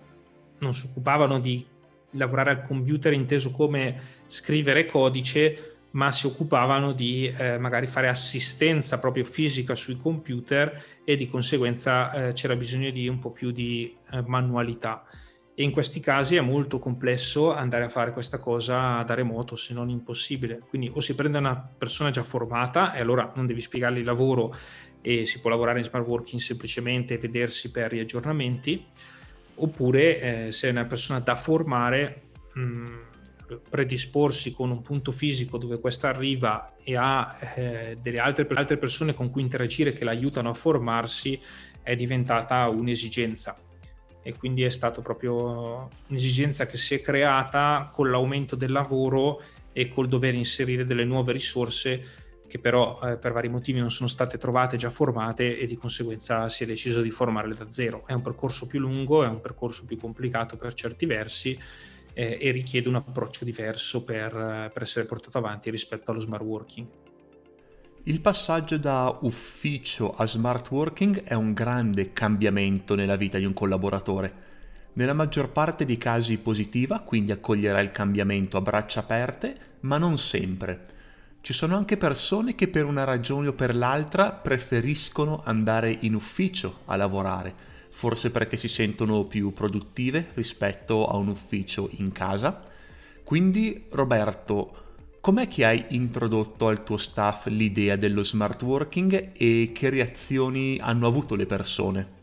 non 0.59 0.75
si 0.75 0.87
occupavano 0.87 1.39
di 1.41 1.65
lavorare 2.13 2.51
al 2.51 2.63
computer 2.63 3.13
inteso 3.13 3.51
come 3.51 4.17
scrivere 4.27 4.87
codice, 4.87 5.77
ma 5.91 6.13
si 6.13 6.27
occupavano 6.27 6.93
di 6.93 7.27
eh, 7.27 7.59
magari 7.59 7.87
fare 7.87 8.09
assistenza 8.09 8.99
proprio 8.99 9.25
fisica 9.25 9.75
sui 9.75 9.97
computer 9.97 10.83
e 11.05 11.17
di 11.17 11.27
conseguenza 11.27 12.29
eh, 12.29 12.33
c'era 12.33 12.57
bisogno 12.57 12.91
di 12.91 13.09
un 13.09 13.19
po' 13.19 13.31
più 13.31 13.51
di 13.51 13.97
eh, 14.11 14.23
manualità. 14.27 15.05
E 15.55 15.65
in 15.65 15.73
questi 15.73 15.99
casi 15.99 16.37
è 16.37 16.41
molto 16.41 16.79
complesso 16.79 17.53
andare 17.53 17.85
a 17.85 17.89
fare 17.89 18.13
questa 18.13 18.39
cosa 18.39 19.03
da 19.03 19.15
remoto, 19.15 19.57
se 19.57 19.75
non 19.75 19.89
impossibile. 19.89 20.61
Quindi 20.69 20.89
o 20.95 21.01
si 21.01 21.17
prende 21.17 21.39
una 21.39 21.57
persona 21.57 22.11
già 22.11 22.23
formata 22.23 22.93
e 22.93 23.01
allora 23.01 23.33
non 23.35 23.47
devi 23.47 23.61
spiegargli 23.61 23.99
il 23.99 24.05
lavoro 24.05 24.55
e 25.01 25.25
si 25.25 25.41
può 25.41 25.51
lavorare 25.51 25.79
in 25.79 25.85
smart 25.85 26.07
working 26.07 26.41
semplicemente 26.41 27.15
e 27.15 27.19
vedersi 27.19 27.73
per 27.73 27.93
gli 27.93 27.99
aggiornamenti, 27.99 28.87
oppure 29.59 30.47
eh, 30.47 30.53
se 30.53 30.69
è 30.69 30.71
una 30.71 30.85
persona 30.85 31.21
da 31.21 31.35
formare, 31.35 32.31
mh, 32.55 32.61
mm, 32.61 32.87
predisporsi 33.71 34.53
con 34.53 34.71
un 34.71 34.83
punto 34.83 35.11
fisico 35.11 35.57
dove 35.57 35.81
questa 35.81 36.09
arriva 36.09 36.75
e 36.83 36.97
ha 36.97 37.39
eh, 37.55 37.99
delle 38.01 38.19
altre, 38.19 38.47
altre 38.53 38.77
persone 38.77 39.15
con 39.15 39.31
cui 39.31 39.43
interagire 39.43 39.93
che 39.93 40.05
l'aiutano 40.05 40.51
a 40.51 40.55
formarsi, 40.55 41.41
è 41.83 41.97
diventata 41.97 42.69
un'esigenza. 42.69 43.57
E 44.23 44.35
quindi 44.37 44.63
è 44.63 44.69
stata 44.69 45.01
proprio 45.01 45.89
un'esigenza 46.09 46.67
che 46.67 46.77
si 46.77 46.95
è 46.95 47.01
creata 47.01 47.91
con 47.95 48.11
l'aumento 48.11 48.57
del 48.57 48.73
lavoro 48.73 49.41
e 49.73 49.89
col 49.89 50.09
dover 50.09 50.35
inserire 50.35 50.85
delle 50.85 51.05
nuove 51.05 51.33
risorse 51.33 52.27
che 52.49 52.59
però 52.59 52.99
eh, 53.03 53.17
per 53.19 53.33
vari 53.33 53.49
motivi 53.49 53.79
non 53.79 53.91
sono 53.91 54.09
state 54.09 54.39
trovate 54.39 54.77
già 54.77 54.91
formate 54.91 55.59
e 55.59 55.67
di 55.67 55.77
conseguenza 55.77 56.49
si 56.49 56.65
è 56.65 56.67
deciso 56.67 57.03
di 57.03 57.11
formarle 57.11 57.55
da 57.55 57.71
zero. 57.71 58.05
È 58.07 58.15
un 58.15 58.23
percorso 58.23 58.67
più 58.67 58.81
lungo, 58.81 59.23
è 59.23 59.29
un 59.29 59.41
percorso 59.41 59.85
più 59.85 59.99
complicato 59.99 60.57
per 60.57 60.73
certi 60.73 61.07
versi 61.07 61.57
eh, 62.15 62.39
e 62.41 62.51
richiede 62.51 62.89
un 62.89 62.97
approccio 62.97 63.45
diverso 63.45 64.03
per, 64.03 64.71
per 64.73 64.83
essere 64.83 65.05
portato 65.05 65.39
avanti 65.39 65.71
rispetto 65.71 66.11
allo 66.11 66.21
smart 66.21 66.43
working. 66.43 66.87
Il 68.05 68.23
passaggio 68.23 68.79
da 68.79 69.19
ufficio 69.21 70.15
a 70.15 70.27
smart 70.27 70.71
working 70.71 71.25
è 71.25 71.35
un 71.35 71.53
grande 71.53 72.15
cambiamento 72.15 72.95
nella 72.95 73.17
vita 73.17 73.37
di 73.37 73.45
un 73.45 73.53
collaboratore. 73.53 74.47
Nella 74.95 75.13
maggior 75.13 75.53
parte 75.53 75.85
dei 75.85 75.99
casi 75.99 76.39
positiva, 76.39 77.01
quindi 77.01 77.31
accoglierà 77.31 77.81
il 77.81 77.91
cambiamento 77.91 78.57
a 78.57 78.63
braccia 78.63 79.01
aperte, 79.01 79.55
ma 79.81 79.99
non 79.99 80.17
sempre 80.17 80.97
ci 81.41 81.53
sono 81.53 81.77
anche 81.77 81.97
persone 81.97 82.55
che 82.55 82.69
per 82.69 82.85
una 82.85 83.05
ragione 83.05 83.49
o 83.49 83.53
per 83.53 83.75
l'altra 83.75 84.33
preferiscono 84.33 85.43
andare 85.45 85.97
in 86.01 86.15
ufficio 86.15 86.81
a 86.87 86.97
lavorare, 86.97 87.55
forse 87.91 88.31
perché 88.31 88.57
si 88.57 88.69
sentono 88.69 89.25
più 89.25 89.53
produttive 89.53 90.31
rispetto 90.35 91.07
a 91.07 91.17
un 91.17 91.29
ufficio 91.29 91.89
in 91.93 92.13
casa. 92.13 92.61
Quindi 93.25 93.87
Roberto, 93.91 94.85
com'è 95.21 95.49
che 95.49 95.65
hai 95.65 95.85
introdotto 95.91 96.69
al 96.69 96.83
tuo 96.83 96.97
staff 96.97 97.47
l'idea 97.47 97.97
dello 97.97 98.25
smart 98.25 98.63
working 98.63 99.33
e 99.37 99.71
che 99.73 99.91
reazioni 99.91 100.79
hanno 100.81 101.07
avuto 101.07 101.35
le 101.35 101.47
persone? 101.47 102.17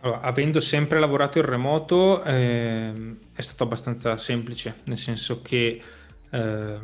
Allora, 0.00 0.20
avendo 0.20 0.60
sempre 0.60 1.00
lavorato 1.00 1.38
in 1.38 1.44
remoto 1.44 2.22
eh, 2.22 3.16
è 3.34 3.40
stato 3.40 3.64
abbastanza 3.64 4.16
semplice, 4.16 4.76
nel 4.84 4.98
senso 4.98 5.42
che 5.42 5.82
eh, 6.30 6.78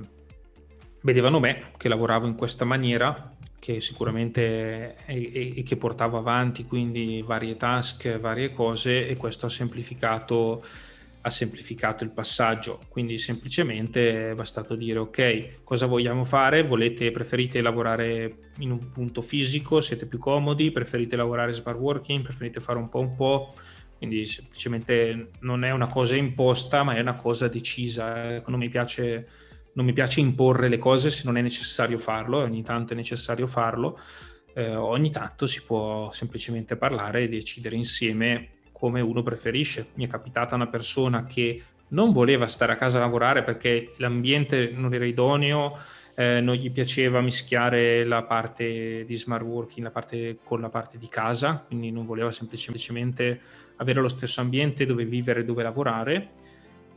vedevano 1.05 1.39
me 1.39 1.71
che 1.77 1.89
lavoravo 1.89 2.27
in 2.27 2.35
questa 2.35 2.65
maniera 2.65 3.33
che 3.59 3.81
sicuramente 3.81 4.97
e, 5.07 5.63
che 5.65 5.77
portavo 5.77 6.19
avanti 6.19 6.65
quindi 6.65 7.23
varie 7.25 7.57
task, 7.57 8.19
varie 8.19 8.51
cose 8.51 9.09
e 9.09 9.17
questo 9.17 9.47
ha 9.47 9.49
semplificato, 9.49 10.63
ha 11.23 11.31
semplificato 11.31 12.05
il 12.05 12.11
passaggio. 12.11 12.81
Quindi 12.89 13.17
semplicemente 13.17 14.33
è 14.33 14.35
bastato 14.35 14.75
dire 14.75 14.99
ok, 14.99 15.65
cosa 15.65 15.87
vogliamo 15.87 16.27
fare? 16.27 16.63
Volete, 16.63 17.11
preferite 17.11 17.63
lavorare 17.63 18.51
in 18.59 18.71
un 18.71 18.91
punto 18.93 19.23
fisico? 19.23 19.81
Siete 19.81 20.05
più 20.05 20.19
comodi? 20.19 20.71
Preferite 20.71 21.17
lavorare 21.17 21.53
smart 21.53 21.79
working? 21.79 22.23
Preferite 22.23 22.61
fare 22.61 22.79
un 22.79 22.91
po' 22.91 23.01
un 23.01 23.15
po'? 23.15 23.55
Quindi 23.97 24.27
semplicemente 24.27 25.31
non 25.41 25.65
è 25.65 25.71
una 25.71 25.87
cosa 25.87 26.17
imposta, 26.17 26.83
ma 26.83 26.97
è 26.97 27.01
una 27.01 27.15
cosa 27.15 27.49
decisa. 27.49 28.43
Non 28.47 28.59
mi 28.59 28.69
piace 28.69 29.27
non 29.75 29.85
mi 29.85 29.93
piace 29.93 30.21
imporre 30.21 30.69
le 30.69 30.79
cose 30.79 31.11
se 31.11 31.23
non 31.25 31.37
è 31.37 31.43
necessario 31.43 31.99
farlo, 31.99 32.41
e 32.41 32.45
ogni 32.45 32.63
tanto 32.63 32.93
è 32.93 32.97
necessario 32.97 33.47
farlo, 33.47 33.99
eh, 34.55 34.75
ogni 34.75 35.11
tanto 35.11 35.47
si 35.47 35.65
può 35.65 36.11
semplicemente 36.11 36.77
parlare 36.77 37.23
e 37.23 37.29
decidere 37.29 37.77
insieme 37.77 38.49
come 38.73 39.01
uno 39.01 39.23
preferisce. 39.23 39.89
Mi 39.95 40.07
è 40.07 40.09
capitata 40.09 40.55
una 40.55 40.69
persona 40.69 41.25
che 41.25 41.63
non 41.89 42.13
voleva 42.13 42.47
stare 42.47 42.73
a 42.73 42.77
casa 42.77 42.99
a 42.99 43.01
lavorare 43.01 43.43
perché 43.43 43.93
l'ambiente 43.99 44.71
non 44.75 44.95
era 44.95 45.05
idoneo, 45.05 45.77
eh, 46.15 46.41
non 46.41 46.55
gli 46.55 46.71
piaceva 46.71 47.21
mischiare 47.21 48.05
la 48.05 48.23
parte 48.23 49.05
di 49.05 49.17
smart 49.17 49.45
working 49.45 49.85
la 49.85 49.91
parte, 49.91 50.39
con 50.45 50.61
la 50.61 50.69
parte 50.69 50.99
di 50.99 51.09
casa, 51.09 51.65
quindi 51.67 51.91
non 51.91 52.07
voleva 52.07 52.31
semplicemente 52.31 53.41
avere 53.77 54.01
lo 54.01 54.09
stesso 54.09 54.41
ambiente 54.41 54.85
dove 54.85 55.05
vivere 55.05 55.41
e 55.41 55.45
dove 55.45 55.65
lavorare 55.65 56.31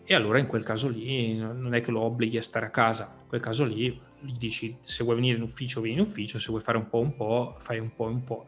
e 0.09 0.15
allora 0.15 0.39
in 0.39 0.47
quel 0.47 0.63
caso 0.63 0.87
lì 0.87 1.35
non 1.35 1.75
è 1.75 1.81
che 1.81 1.91
lo 1.91 1.99
obblighi 1.99 2.37
a 2.37 2.41
stare 2.41 2.67
a 2.67 2.69
casa, 2.69 3.13
in 3.23 3.27
quel 3.27 3.41
caso 3.41 3.65
lì 3.65 3.99
gli 4.21 4.37
dici 4.37 4.77
se 4.79 5.03
vuoi 5.03 5.17
venire 5.17 5.35
in 5.35 5.43
ufficio 5.43 5.81
vieni 5.81 5.99
in 5.99 6.05
ufficio, 6.05 6.39
se 6.39 6.47
vuoi 6.47 6.61
fare 6.61 6.77
un 6.77 6.87
po' 6.87 6.99
un 6.99 7.13
po' 7.17 7.55
fai 7.59 7.77
un 7.79 7.93
po' 7.93 8.05
un 8.05 8.23
po'. 8.23 8.45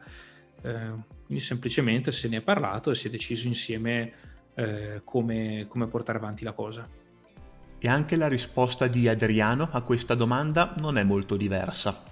Eh, 0.62 1.18
quindi 1.25 1.44
semplicemente 1.44 2.12
se 2.12 2.30
ne 2.30 2.38
è 2.38 2.42
parlato 2.42 2.92
e 2.92 2.96
si 2.96 3.08
è 3.08 3.10
deciso 3.10 3.48
insieme 3.48 4.12
eh, 4.56 5.01
come, 5.04 5.66
come 5.68 5.88
portare 5.88 6.18
avanti 6.18 6.46
la 6.46 6.54
cosa. 6.54 6.88
E 7.78 7.88
anche 7.89 8.16
la 8.16 8.30
risposta 8.30 8.88
di 8.88 9.10
Adriano 9.10 9.68
a 9.70 9.82
questa 9.82 10.16
domanda 10.16 10.74
non 10.80 10.98
è 10.98 11.04
molto 11.04 11.36
diversa. 11.36 12.04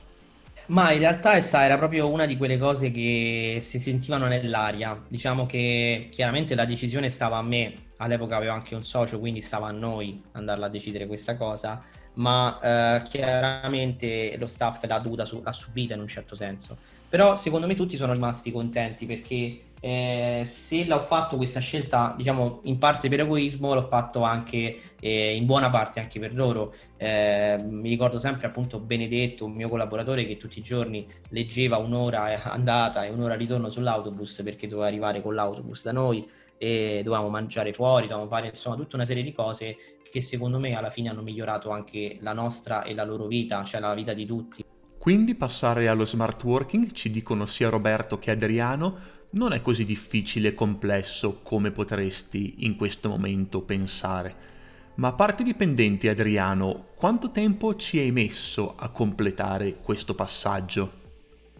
Ma 0.67 0.91
in 0.91 0.99
realtà 0.99 1.37
era 1.63 1.77
proprio 1.77 2.09
una 2.09 2.25
di 2.25 2.35
quelle 2.35 2.57
cose 2.57 2.91
che 2.91 3.59
si 3.61 3.79
sentivano 3.79 4.27
nell'aria. 4.27 5.01
Diciamo 5.07 5.45
che 5.45 6.09
chiaramente 6.11 6.53
la 6.53 6.65
decisione 6.65 7.09
stava 7.09 7.37
a 7.37 7.41
me, 7.41 7.86
all'epoca 7.97 8.35
avevo 8.35 8.53
anche 8.53 8.75
un 8.75 8.83
socio, 8.83 9.19
quindi 9.19 9.41
stava 9.41 9.67
a 9.67 9.71
noi 9.71 10.21
andarla 10.33 10.67
a 10.67 10.69
decidere 10.69 11.07
questa 11.07 11.35
cosa, 11.35 11.83
ma 12.13 12.59
eh, 12.61 13.03
chiaramente 13.03 14.35
lo 14.37 14.47
staff 14.47 14.83
l'ha 14.85 14.99
dovuta 14.99 15.27
l'ha 15.43 15.51
subita 15.51 15.93
in 15.93 16.01
un 16.01 16.07
certo 16.07 16.35
senso. 16.35 16.77
Però 17.09 17.35
secondo 17.35 17.67
me 17.67 17.75
tutti 17.75 17.95
sono 17.95 18.13
rimasti 18.13 18.51
contenti 18.51 19.05
perché 19.05 19.61
eh, 19.79 20.41
se 20.43 20.85
l'ho 20.85 21.01
fatto 21.01 21.37
questa 21.37 21.59
scelta, 21.59 22.13
diciamo 22.17 22.61
in 22.63 22.77
parte 22.77 23.09
per 23.09 23.21
egoismo, 23.21 23.73
l'ho 23.73 23.81
fatto 23.83 24.23
anche 24.23 24.79
eh, 24.99 25.35
in 25.35 25.45
buona 25.45 25.69
parte 25.69 25.99
anche 25.99 26.19
per 26.19 26.33
loro. 26.33 26.73
Eh, 26.97 27.57
mi 27.63 27.89
ricordo 27.89 28.17
sempre 28.17 28.47
appunto 28.47 28.79
Benedetto, 28.79 29.45
un 29.45 29.53
mio 29.53 29.69
collaboratore, 29.69 30.25
che 30.25 30.37
tutti 30.37 30.59
i 30.59 30.63
giorni 30.63 31.07
leggeva 31.29 31.77
un'ora 31.77 32.43
andata 32.43 33.05
e 33.05 33.09
un'ora 33.09 33.35
ritorno 33.35 33.69
sull'autobus 33.69 34.41
perché 34.43 34.67
doveva 34.67 34.87
arrivare 34.87 35.21
con 35.21 35.35
l'autobus 35.35 35.83
da 35.83 35.91
noi 35.91 36.27
e 36.57 37.01
dovevamo 37.03 37.29
mangiare 37.29 37.73
fuori, 37.73 38.07
dovevamo 38.07 38.29
fare 38.29 38.47
insomma 38.47 38.75
tutta 38.75 38.95
una 38.95 39.05
serie 39.05 39.23
di 39.23 39.33
cose 39.33 39.77
che 40.09 40.21
secondo 40.21 40.59
me 40.59 40.75
alla 40.75 40.89
fine 40.89 41.09
hanno 41.09 41.21
migliorato 41.21 41.69
anche 41.69 42.17
la 42.21 42.33
nostra 42.33 42.83
e 42.83 42.93
la 42.93 43.03
loro 43.03 43.27
vita, 43.27 43.63
cioè 43.63 43.79
la 43.79 43.93
vita 43.93 44.13
di 44.13 44.25
tutti. 44.25 44.63
Quindi 44.97 45.35
passare 45.35 45.87
allo 45.87 46.05
smart 46.05 46.43
working, 46.43 46.91
ci 46.91 47.11
dicono 47.11 47.45
sia 47.45 47.69
Roberto 47.69 48.19
che 48.19 48.31
Adriano, 48.31 48.97
non 49.31 49.53
è 49.53 49.61
così 49.61 49.85
difficile 49.85 50.49
e 50.49 50.53
complesso 50.53 51.39
come 51.43 51.71
potresti 51.71 52.65
in 52.65 52.75
questo 52.75 53.09
momento 53.09 53.61
pensare. 53.61 54.55
Ma 54.95 55.09
a 55.09 55.13
parte 55.13 55.43
i 55.43 55.45
dipendenti, 55.45 56.07
Adriano, 56.07 56.87
quanto 56.95 57.29
tempo 57.29 57.75
ci 57.75 57.99
hai 57.99 58.11
messo 58.11 58.75
a 58.75 58.89
completare 58.89 59.77
questo 59.77 60.15
passaggio? 60.15 61.06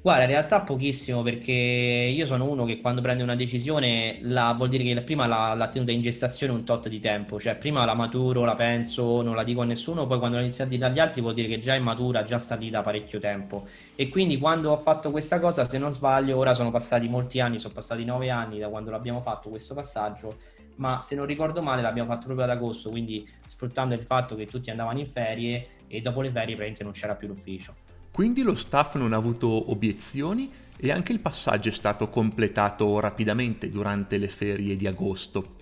Guarda, 0.07 0.23
in 0.23 0.29
realtà 0.29 0.61
pochissimo 0.61 1.21
perché 1.21 1.51
io 1.51 2.25
sono 2.25 2.49
uno 2.49 2.63
che 2.63 2.79
quando 2.79 3.01
prende 3.01 3.23
una 3.23 3.35
decisione 3.35 4.19
la, 4.21 4.53
vuol 4.55 4.69
dire 4.69 4.85
che 4.85 5.01
prima 5.01 5.27
l'ha, 5.27 5.53
l'ha 5.53 5.67
tenuta 5.67 5.91
in 5.91 5.99
gestazione 5.99 6.53
un 6.53 6.63
tot 6.63 6.87
di 6.87 7.01
tempo, 7.01 7.37
cioè 7.41 7.57
prima 7.57 7.83
la 7.83 7.93
maturo, 7.93 8.45
la 8.45 8.55
penso, 8.55 9.21
non 9.21 9.35
la 9.35 9.43
dico 9.43 9.59
a 9.59 9.65
nessuno, 9.65 10.07
poi 10.07 10.17
quando 10.17 10.37
la 10.37 10.43
inizio 10.43 10.63
a 10.63 10.67
dire 10.67 10.85
agli 10.85 10.99
altri 10.99 11.19
vuol 11.19 11.33
dire 11.33 11.49
che 11.49 11.59
già 11.59 11.75
è 11.75 11.79
matura, 11.79 12.23
già 12.23 12.39
sta 12.39 12.55
lì 12.55 12.69
da 12.69 12.81
parecchio 12.83 13.19
tempo. 13.19 13.67
E 13.95 14.07
quindi 14.07 14.37
quando 14.37 14.71
ho 14.71 14.77
fatto 14.77 15.11
questa 15.11 15.41
cosa, 15.41 15.65
se 15.65 15.77
non 15.77 15.91
sbaglio, 15.91 16.37
ora 16.37 16.53
sono 16.53 16.71
passati 16.71 17.09
molti 17.09 17.41
anni, 17.41 17.59
sono 17.59 17.73
passati 17.73 18.05
nove 18.05 18.29
anni 18.29 18.59
da 18.59 18.69
quando 18.69 18.91
l'abbiamo 18.91 19.19
fatto 19.19 19.49
questo 19.49 19.73
passaggio, 19.73 20.37
ma 20.75 21.01
se 21.01 21.15
non 21.15 21.25
ricordo 21.25 21.61
male 21.61 21.81
l'abbiamo 21.81 22.09
fatto 22.09 22.27
proprio 22.27 22.45
ad 22.45 22.51
agosto, 22.51 22.89
quindi 22.89 23.29
sfruttando 23.45 23.93
il 23.93 24.03
fatto 24.03 24.37
che 24.37 24.45
tutti 24.45 24.69
andavano 24.69 24.99
in 24.99 25.07
ferie 25.07 25.67
e 25.89 25.99
dopo 25.99 26.21
le 26.21 26.29
ferie 26.31 26.55
praticamente 26.55 26.83
non 26.85 26.93
c'era 26.93 27.15
più 27.15 27.27
l'ufficio. 27.27 27.86
Quindi 28.17 28.41
lo 28.41 28.55
staff 28.55 28.95
non 28.95 29.13
ha 29.13 29.15
avuto 29.15 29.69
obiezioni 29.69 30.51
e 30.75 30.91
anche 30.91 31.11
il 31.11 31.19
passaggio 31.19 31.69
è 31.69 31.71
stato 31.71 32.09
completato 32.09 32.99
rapidamente 32.99 33.69
durante 33.69 34.17
le 34.17 34.27
ferie 34.27 34.75
di 34.75 34.87
agosto. 34.87 35.53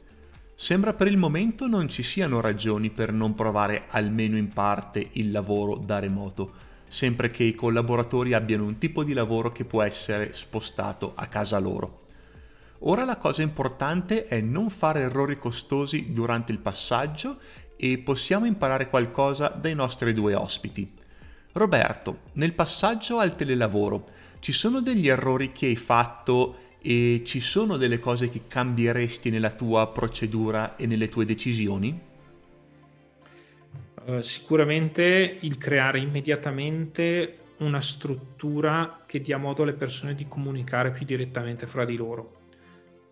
Sembra 0.55 0.93
per 0.93 1.07
il 1.07 1.17
momento 1.17 1.67
non 1.67 1.89
ci 1.89 2.01
siano 2.01 2.39
ragioni 2.39 2.91
per 2.91 3.11
non 3.11 3.35
provare 3.35 3.87
almeno 3.89 4.37
in 4.37 4.47
parte 4.47 5.05
il 5.11 5.31
lavoro 5.31 5.75
da 5.75 5.99
remoto, 5.99 6.53
sempre 6.87 7.29
che 7.29 7.43
i 7.43 7.55
collaboratori 7.55 8.31
abbiano 8.31 8.63
un 8.63 8.77
tipo 8.77 9.03
di 9.03 9.11
lavoro 9.11 9.51
che 9.51 9.65
può 9.65 9.81
essere 9.81 10.31
spostato 10.31 11.11
a 11.13 11.25
casa 11.27 11.59
loro. 11.59 12.05
Ora 12.83 13.03
la 13.03 13.17
cosa 13.17 13.41
importante 13.41 14.27
è 14.27 14.39
non 14.39 14.69
fare 14.69 15.01
errori 15.01 15.37
costosi 15.37 16.13
durante 16.13 16.53
il 16.53 16.59
passaggio 16.59 17.35
e 17.75 17.97
possiamo 17.97 18.45
imparare 18.45 18.89
qualcosa 18.89 19.49
dai 19.49 19.75
nostri 19.75 20.13
due 20.13 20.35
ospiti. 20.35 21.03
Roberto, 21.57 22.19
nel 22.33 22.53
passaggio 22.53 23.19
al 23.19 23.37
telelavoro 23.37 24.07
ci 24.39 24.51
sono 24.51 24.81
degli 24.81 25.07
errori 25.07 25.53
che 25.53 25.67
hai 25.67 25.77
fatto 25.77 26.57
e 26.81 27.21
ci 27.23 27.39
sono 27.39 27.77
delle 27.77 27.97
cose 27.97 28.29
che 28.29 28.41
cambieresti 28.45 29.29
nella 29.29 29.51
tua 29.51 29.87
procedura 29.87 30.75
e 30.75 30.85
nelle 30.85 31.07
tue 31.07 31.23
decisioni? 31.23 31.97
Uh, 34.03 34.19
sicuramente 34.19 35.37
il 35.39 35.57
creare 35.57 35.99
immediatamente 35.99 37.37
una 37.59 37.79
struttura 37.79 39.03
che 39.05 39.21
dia 39.21 39.37
modo 39.37 39.63
alle 39.63 39.71
persone 39.71 40.13
di 40.13 40.27
comunicare 40.27 40.91
più 40.91 41.05
direttamente 41.05 41.67
fra 41.67 41.85
di 41.85 41.95
loro, 41.95 42.33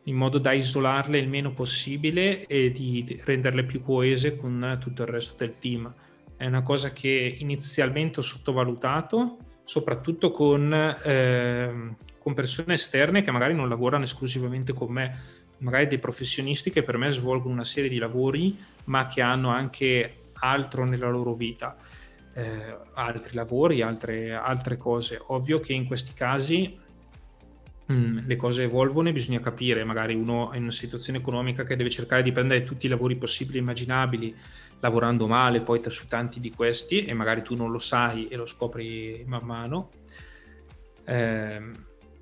in 0.03 0.17
modo 0.17 0.37
da 0.37 0.51
isolarle 0.51 1.17
il 1.17 1.29
meno 1.29 1.53
possibile 1.53 2.45
e 2.45 2.71
di 2.71 3.21
renderle 3.23 3.63
più 3.63 3.81
coese 3.81 4.35
con 4.35 4.77
tutto 4.81 5.03
il 5.03 5.07
resto 5.07 5.35
del 5.37 5.57
team. 5.59 5.93
È 6.43 6.47
una 6.47 6.61
cosa 6.61 6.91
che 6.91 7.37
inizialmente 7.39 8.19
ho 8.19 8.21
sottovalutato, 8.21 9.37
soprattutto 9.63 10.31
con 10.31 10.73
eh, 10.73 11.95
con 12.17 12.33
persone 12.33 12.73
esterne 12.73 13.21
che 13.21 13.31
magari 13.31 13.53
non 13.53 13.69
lavorano 13.69 14.03
esclusivamente 14.03 14.73
con 14.73 14.91
me, 14.91 15.19
magari 15.59 15.87
dei 15.87 15.99
professionisti 15.99 16.69
che 16.69 16.83
per 16.83 16.97
me 16.97 17.09
svolgono 17.11 17.53
una 17.53 17.63
serie 17.63 17.89
di 17.89 17.97
lavori, 17.97 18.57
ma 18.85 19.07
che 19.07 19.21
hanno 19.21 19.51
anche 19.51 20.31
altro 20.33 20.83
nella 20.83 21.09
loro 21.09 21.33
vita, 21.33 21.77
eh, 22.33 22.77
altri 22.95 23.35
lavori, 23.35 23.81
altre, 23.81 24.33
altre 24.33 24.75
cose. 24.75 25.21
Ovvio 25.27 25.61
che 25.61 25.71
in 25.71 25.87
questi 25.87 26.11
casi 26.11 26.77
mm, 27.89 28.17
le 28.25 28.35
cose 28.35 28.63
evolvono 28.63 29.07
e 29.07 29.13
bisogna 29.13 29.39
capire, 29.39 29.85
magari 29.85 30.13
uno 30.13 30.51
è 30.51 30.57
in 30.57 30.63
una 30.63 30.71
situazione 30.71 31.19
economica 31.19 31.63
che 31.63 31.77
deve 31.77 31.89
cercare 31.89 32.21
di 32.21 32.33
prendere 32.33 32.65
tutti 32.65 32.87
i 32.87 32.89
lavori 32.89 33.15
possibili 33.15 33.59
e 33.59 33.61
immaginabili, 33.61 34.35
lavorando 34.83 35.27
male 35.27 35.61
poi 35.61 35.81
su 35.87 36.07
tanti 36.07 36.41
di 36.41 36.51
questi 36.51 37.05
e 37.05 37.13
magari 37.13 37.41
tu 37.41 37.55
non 37.55 37.71
lo 37.71 37.79
sai 37.79 38.27
e 38.27 38.35
lo 38.35 38.45
scopri 38.45 39.23
man 39.25 39.45
mano. 39.45 39.89
Eh, 41.05 41.61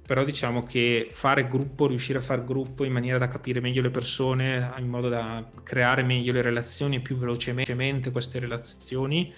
però 0.06 0.24
diciamo 0.24 0.64
che 0.64 1.08
fare 1.10 1.48
gruppo, 1.48 1.88
riuscire 1.88 2.20
a 2.20 2.22
fare 2.22 2.44
gruppo 2.44 2.84
in 2.84 2.92
maniera 2.92 3.18
da 3.18 3.28
capire 3.28 3.62
meglio 3.62 3.82
le 3.82 3.90
persone, 3.90 4.72
in 4.78 4.88
modo 4.88 5.10
da 5.10 5.44
creare 5.64 6.04
meglio 6.04 6.34
le 6.34 6.44
relazioni 6.44 6.98
e 6.98 7.00
più 7.00 7.16
velocemente 7.16 8.12
queste 8.12 8.38
relazioni, 8.38 9.34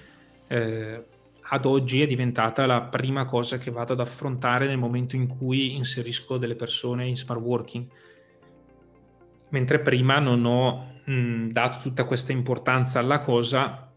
eh, 0.47 1.05
ad 1.39 1.65
oggi 1.65 2.01
è 2.01 2.05
diventata 2.05 2.65
la 2.65 2.81
prima 2.81 3.23
cosa 3.23 3.57
che 3.57 3.71
vado 3.71 3.93
ad 3.93 4.01
affrontare 4.01 4.67
nel 4.67 4.77
momento 4.77 5.15
in 5.15 5.27
cui 5.27 5.75
inserisco 5.75 6.37
delle 6.37 6.55
persone 6.55 7.07
in 7.07 7.15
smart 7.15 7.39
working. 7.39 7.85
Mentre 9.53 9.79
prima 9.79 10.19
non 10.19 10.43
ho 10.45 11.01
mh, 11.05 11.49
dato 11.49 11.79
tutta 11.79 12.05
questa 12.05 12.31
importanza 12.31 12.99
alla 12.99 13.19
cosa 13.19 13.93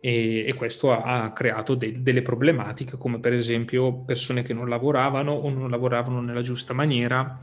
e, 0.00 0.46
e 0.46 0.54
questo 0.54 0.92
ha, 0.92 1.24
ha 1.24 1.32
creato 1.32 1.74
de, 1.74 2.00
delle 2.00 2.22
problematiche 2.22 2.96
come 2.96 3.20
per 3.20 3.32
esempio 3.32 4.02
persone 4.04 4.42
che 4.42 4.54
non 4.54 4.68
lavoravano 4.68 5.32
o 5.32 5.50
non 5.50 5.68
lavoravano 5.68 6.20
nella 6.20 6.40
giusta 6.40 6.72
maniera 6.72 7.38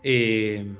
e 0.00 0.74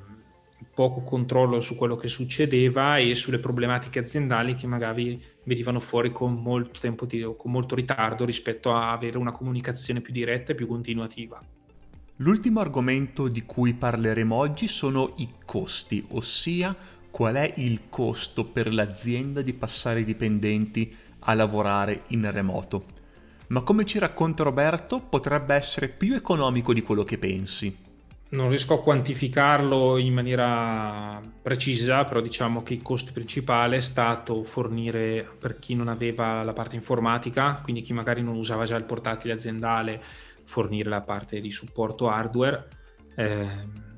poco 0.75 1.03
controllo 1.03 1.61
su 1.61 1.77
quello 1.77 1.97
che 1.97 2.09
succedeva 2.09 2.97
e 2.99 3.15
sulle 3.15 3.39
problematiche 3.39 4.01
aziendali 4.01 4.55
che 4.55 4.67
magari 4.67 5.23
venivano 5.45 5.81
fuori 5.81 6.13
con 6.13 6.35
molto 6.35 6.81
tempo 6.81 7.07
con 7.37 7.51
molto 7.51 7.75
ritardo 7.75 8.25
rispetto 8.25 8.73
a 8.73 8.93
avere 8.93 9.19
una 9.19 9.33
comunicazione 9.33 10.01
più 10.01 10.13
diretta 10.13 10.53
e 10.53 10.55
più 10.55 10.67
continuativa. 10.67 11.41
L'ultimo 12.17 12.61
argomento 12.61 13.27
di 13.27 13.43
cui 13.45 13.73
parleremo 13.73 14.35
oggi 14.35 14.69
sono 14.69 15.15
i 15.17 15.29
costi, 15.45 16.05
ossia 16.11 16.77
qual 17.11 17.37
è 17.37 17.55
il 17.57 17.89
costo 17.89 18.45
per 18.45 18.73
l'azienda 18.73 19.41
di 19.41 19.55
passare 19.55 20.01
i 20.01 20.05
dipendenti 20.05 20.95
a 21.21 21.35
lavorare 21.35 22.03
in 22.09 22.31
remoto. 22.31 22.85
Ma 23.49 23.63
come 23.63 23.85
ci 23.85 23.99
racconta 23.99 24.45
Roberto, 24.45 25.01
potrebbe 25.01 25.55
essere 25.55 25.89
più 25.89 26.15
economico 26.15 26.73
di 26.73 26.83
quello 26.83 27.03
che 27.03 27.19
pensi. 27.19 27.77
Non 28.33 28.49
riesco 28.49 28.73
a 28.73 28.83
quantificarlo 28.83 29.99
in 29.99 30.15
maniera 30.15 31.21
precisa, 31.43 32.05
però 32.05 32.23
diciamo 32.23 32.63
che 32.63 32.73
il 32.73 32.81
costo 32.81 33.13
principale 33.13 33.77
è 33.77 33.81
stato 33.81 34.43
fornire 34.45 35.29
per 35.39 35.59
chi 35.59 35.75
non 35.75 35.89
aveva 35.89 36.43
la 36.43 36.55
parte 36.55 36.77
informatica, 36.77 37.61
quindi 37.63 37.83
chi 37.83 37.93
magari 37.93 38.23
non 38.23 38.37
usava 38.37 38.65
già 38.65 38.77
il 38.77 38.87
portatile 38.87 39.35
aziendale, 39.35 40.03
fornire 40.53 40.91
la 40.91 41.01
parte 41.01 41.41
di 41.41 41.51
supporto 41.51 42.11
hardware 42.11 42.69
eh, 43.17 43.47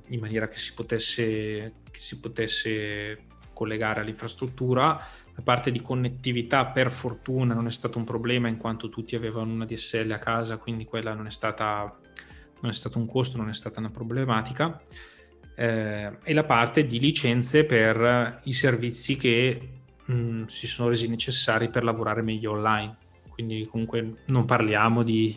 in 0.09 0.21
maniera 0.21 0.47
che 0.47 0.59
si 0.59 0.73
potesse, 0.73 1.75
che 1.91 1.99
si 1.99 2.21
potesse 2.21 3.27
collegare 3.53 4.01
all'infrastruttura 4.01 5.05
la 5.37 5.43
parte 5.43 5.73
di 5.73 5.83
connettività 5.83 6.67
per 6.67 6.93
fortuna 6.93 7.55
non 7.55 7.67
è 7.67 7.71
stato 7.71 7.99
un 7.99 8.05
problema 8.05 8.47
in 8.47 8.57
quanto 8.57 8.89
tutti 8.89 9.17
avevano 9.17 9.53
una 9.53 9.65
DSL 9.65 10.13
a 10.13 10.19
casa, 10.19 10.59
quindi 10.59 10.85
quella 10.85 11.13
non 11.13 11.27
è 11.27 11.31
stata 11.31 11.99
non 12.61 12.71
è 12.71 12.75
stato 12.75 12.99
un 12.99 13.07
costo, 13.07 13.37
non 13.37 13.49
è 13.49 13.53
stata 13.53 13.81
una 13.81 13.91
problematica. 13.91 14.81
Eh, 15.57 16.19
e 16.23 16.33
la 16.33 16.45
parte 16.45 16.87
di 16.87 16.99
licenze 16.99 17.65
per 17.65 18.41
i 18.45 18.53
servizi 18.53 19.17
che 19.17 19.69
mh, 20.05 20.15
mm, 20.15 20.45
si 20.45 20.67
sono 20.67 20.89
resi 20.89 21.09
necessari 21.09 21.69
per 21.69 21.83
lavorare 21.85 22.23
meglio 22.23 22.53
online. 22.53 22.97
Quindi 23.29 23.67
comunque 23.67 24.23
non 24.27 24.45
parliamo 24.45 25.03
di, 25.03 25.37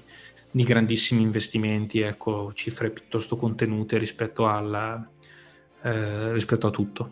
di 0.58 0.64
grandissimi 0.64 1.22
investimenti, 1.22 2.02
ecco, 2.02 2.52
cifre 2.54 2.90
piuttosto 2.90 3.38
contenute 3.38 3.98
rispetto, 3.98 4.48
al, 4.48 5.08
eh, 5.84 6.34
rispetto 6.34 6.68
a 6.68 6.72
tutto. 6.72 7.12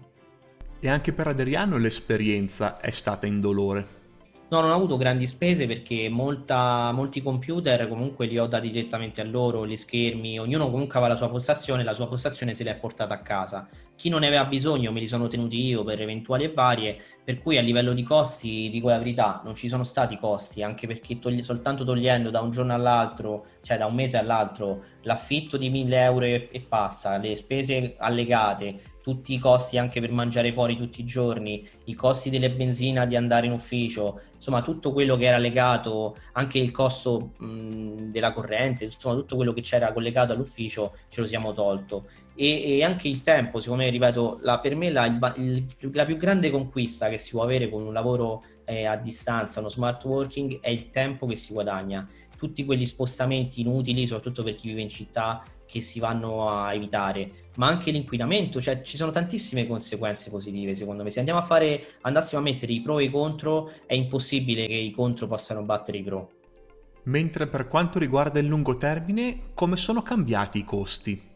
E 0.79 0.89
anche 0.89 1.13
per 1.13 1.27
Adriano 1.27 1.77
l'esperienza 1.77 2.77
è 2.79 2.89
stata 2.89 3.25
indolore. 3.25 4.03
No, 4.47 4.62
non 4.62 4.71
ho 4.71 4.75
avuto 4.75 4.97
grandi 4.97 5.27
spese 5.27 5.65
perché 5.65 6.08
molta, 6.10 6.91
molti 6.91 7.21
computer 7.23 7.88
comunque 7.88 8.27
li 8.27 8.38
ho 8.38 8.45
dati 8.45 8.69
direttamente 8.69 9.21
a 9.21 9.23
loro, 9.23 9.65
gli 9.65 9.77
schermi, 9.77 10.39
ognuno 10.39 10.69
comunque 10.69 10.97
aveva 10.97 11.13
la 11.13 11.17
sua 11.17 11.29
postazione, 11.29 11.84
la 11.84 11.93
sua 11.93 12.08
postazione 12.08 12.53
se 12.53 12.63
l'è 12.63 12.75
portata 12.75 13.13
a 13.13 13.19
casa. 13.19 13.67
Chi 13.97 14.10
non 14.10 14.19
ne 14.19 14.27
aveva 14.27 14.45
bisogno 14.45 14.91
me 14.91 14.99
li 14.99 15.08
sono 15.08 15.27
tenuti 15.27 15.63
io 15.65 15.84
per 15.84 16.01
eventuali 16.01 16.43
e 16.43 16.51
varie, 16.51 16.97
per 17.23 17.39
cui 17.41 17.58
a 17.58 17.62
livello 17.62 17.93
di 17.93 18.03
costi, 18.03 18.69
dico 18.69 18.89
la 18.89 18.97
verità, 18.97 19.41
non 19.45 19.55
ci 19.55 19.69
sono 19.69 19.84
stati 19.84 20.17
costi, 20.19 20.62
anche 20.62 20.86
perché 20.86 21.17
togli- 21.17 21.41
soltanto 21.41 21.86
togliendo 21.86 22.29
da 22.29 22.41
un 22.41 22.51
giorno 22.51 22.73
all'altro, 22.73 23.45
cioè 23.62 23.77
da 23.77 23.86
un 23.86 23.95
mese 23.95 24.17
all'altro, 24.17 24.84
l'affitto 25.03 25.55
di 25.55 25.69
1000 25.69 26.03
euro 26.03 26.25
e, 26.25 26.49
e 26.51 26.60
passa, 26.62 27.17
le 27.17 27.36
spese 27.38 27.95
allegate, 27.97 28.81
tutti 29.01 29.34
i 29.36 29.39
costi 29.39 29.77
anche 29.77 30.01
per 30.01 30.12
mangiare 30.12 30.51
fuori 30.51 30.75
tutti 30.75 30.99
i 31.01 31.05
giorni, 31.05 31.63
i 31.86 31.93
costi 31.93 32.31
delle 32.31 32.49
benzina 32.49 33.05
di 33.05 33.15
andare 33.15 33.45
in 33.45 33.51
ufficio, 33.51 34.19
insomma 34.34 34.62
tutto 34.63 34.91
quello 34.91 35.15
che 35.15 35.25
era 35.25 35.38
legato, 35.38 36.15
anche 36.34 36.58
il 36.58 36.71
costo 36.71 37.34
mh, 37.38 38.10
della 38.10 38.34
corrente, 38.34 38.86
insomma 38.86 39.15
tutto 39.15 39.36
quello 39.36 39.53
che 39.53 39.62
c'era 39.62 39.93
collegato 39.93 40.34
all'ufficio 40.34 40.95
ce 41.08 41.21
lo 41.21 41.27
siamo 41.27 41.53
tolto. 41.53 42.08
E, 42.35 42.77
e 42.77 42.83
anche 42.83 43.07
il 43.07 43.21
tempo, 43.21 43.59
secondo 43.59 43.83
me, 43.83 43.89
ripeto, 43.89 44.39
la, 44.41 44.59
per 44.59 44.75
me 44.75 44.89
la, 44.89 45.05
il, 45.37 45.65
la, 45.93 46.05
più 46.05 46.17
grande 46.17 46.49
conquista 46.51 47.09
che 47.09 47.17
si 47.17 47.31
può 47.31 47.43
avere 47.43 47.69
con 47.69 47.83
un 47.83 47.93
lavoro 47.93 48.43
eh, 48.65 48.85
a 48.85 48.97
distanza, 48.97 49.59
uno 49.59 49.69
smart 49.69 50.03
working, 50.03 50.59
è 50.59 50.69
il 50.69 50.89
tempo 50.89 51.25
che 51.25 51.35
si 51.35 51.53
guadagna. 51.53 52.07
Tutti 52.37 52.65
quegli 52.65 52.85
spostamenti 52.85 53.61
inutili, 53.61 54.05
soprattutto 54.05 54.43
per 54.43 54.55
chi 54.55 54.67
vive 54.67 54.81
in 54.81 54.89
città, 54.89 55.43
che 55.65 55.81
si 55.81 55.99
vanno 55.99 56.49
a 56.49 56.73
evitare, 56.73 57.29
ma 57.55 57.67
anche 57.67 57.91
l'inquinamento, 57.91 58.61
cioè 58.61 58.81
ci 58.81 58.97
sono 58.97 59.11
tantissime 59.11 59.67
conseguenze 59.67 60.29
positive 60.29 60.75
secondo 60.75 61.03
me. 61.03 61.09
Se 61.09 61.19
andiamo 61.19 61.39
a 61.39 61.43
fare, 61.43 61.83
andassimo 62.01 62.39
a 62.39 62.43
mettere 62.43 62.73
i 62.73 62.81
pro 62.81 62.99
e 62.99 63.05
i 63.05 63.09
contro, 63.09 63.71
è 63.85 63.93
impossibile 63.93 64.67
che 64.67 64.73
i 64.73 64.91
contro 64.91 65.27
possano 65.27 65.63
battere 65.63 65.97
i 65.97 66.03
pro. 66.03 66.29
Mentre 67.03 67.47
per 67.47 67.67
quanto 67.67 67.99
riguarda 67.99 68.39
il 68.39 68.47
lungo 68.47 68.77
termine, 68.77 69.51
come 69.53 69.75
sono 69.75 70.01
cambiati 70.01 70.59
i 70.59 70.63
costi? 70.63 71.33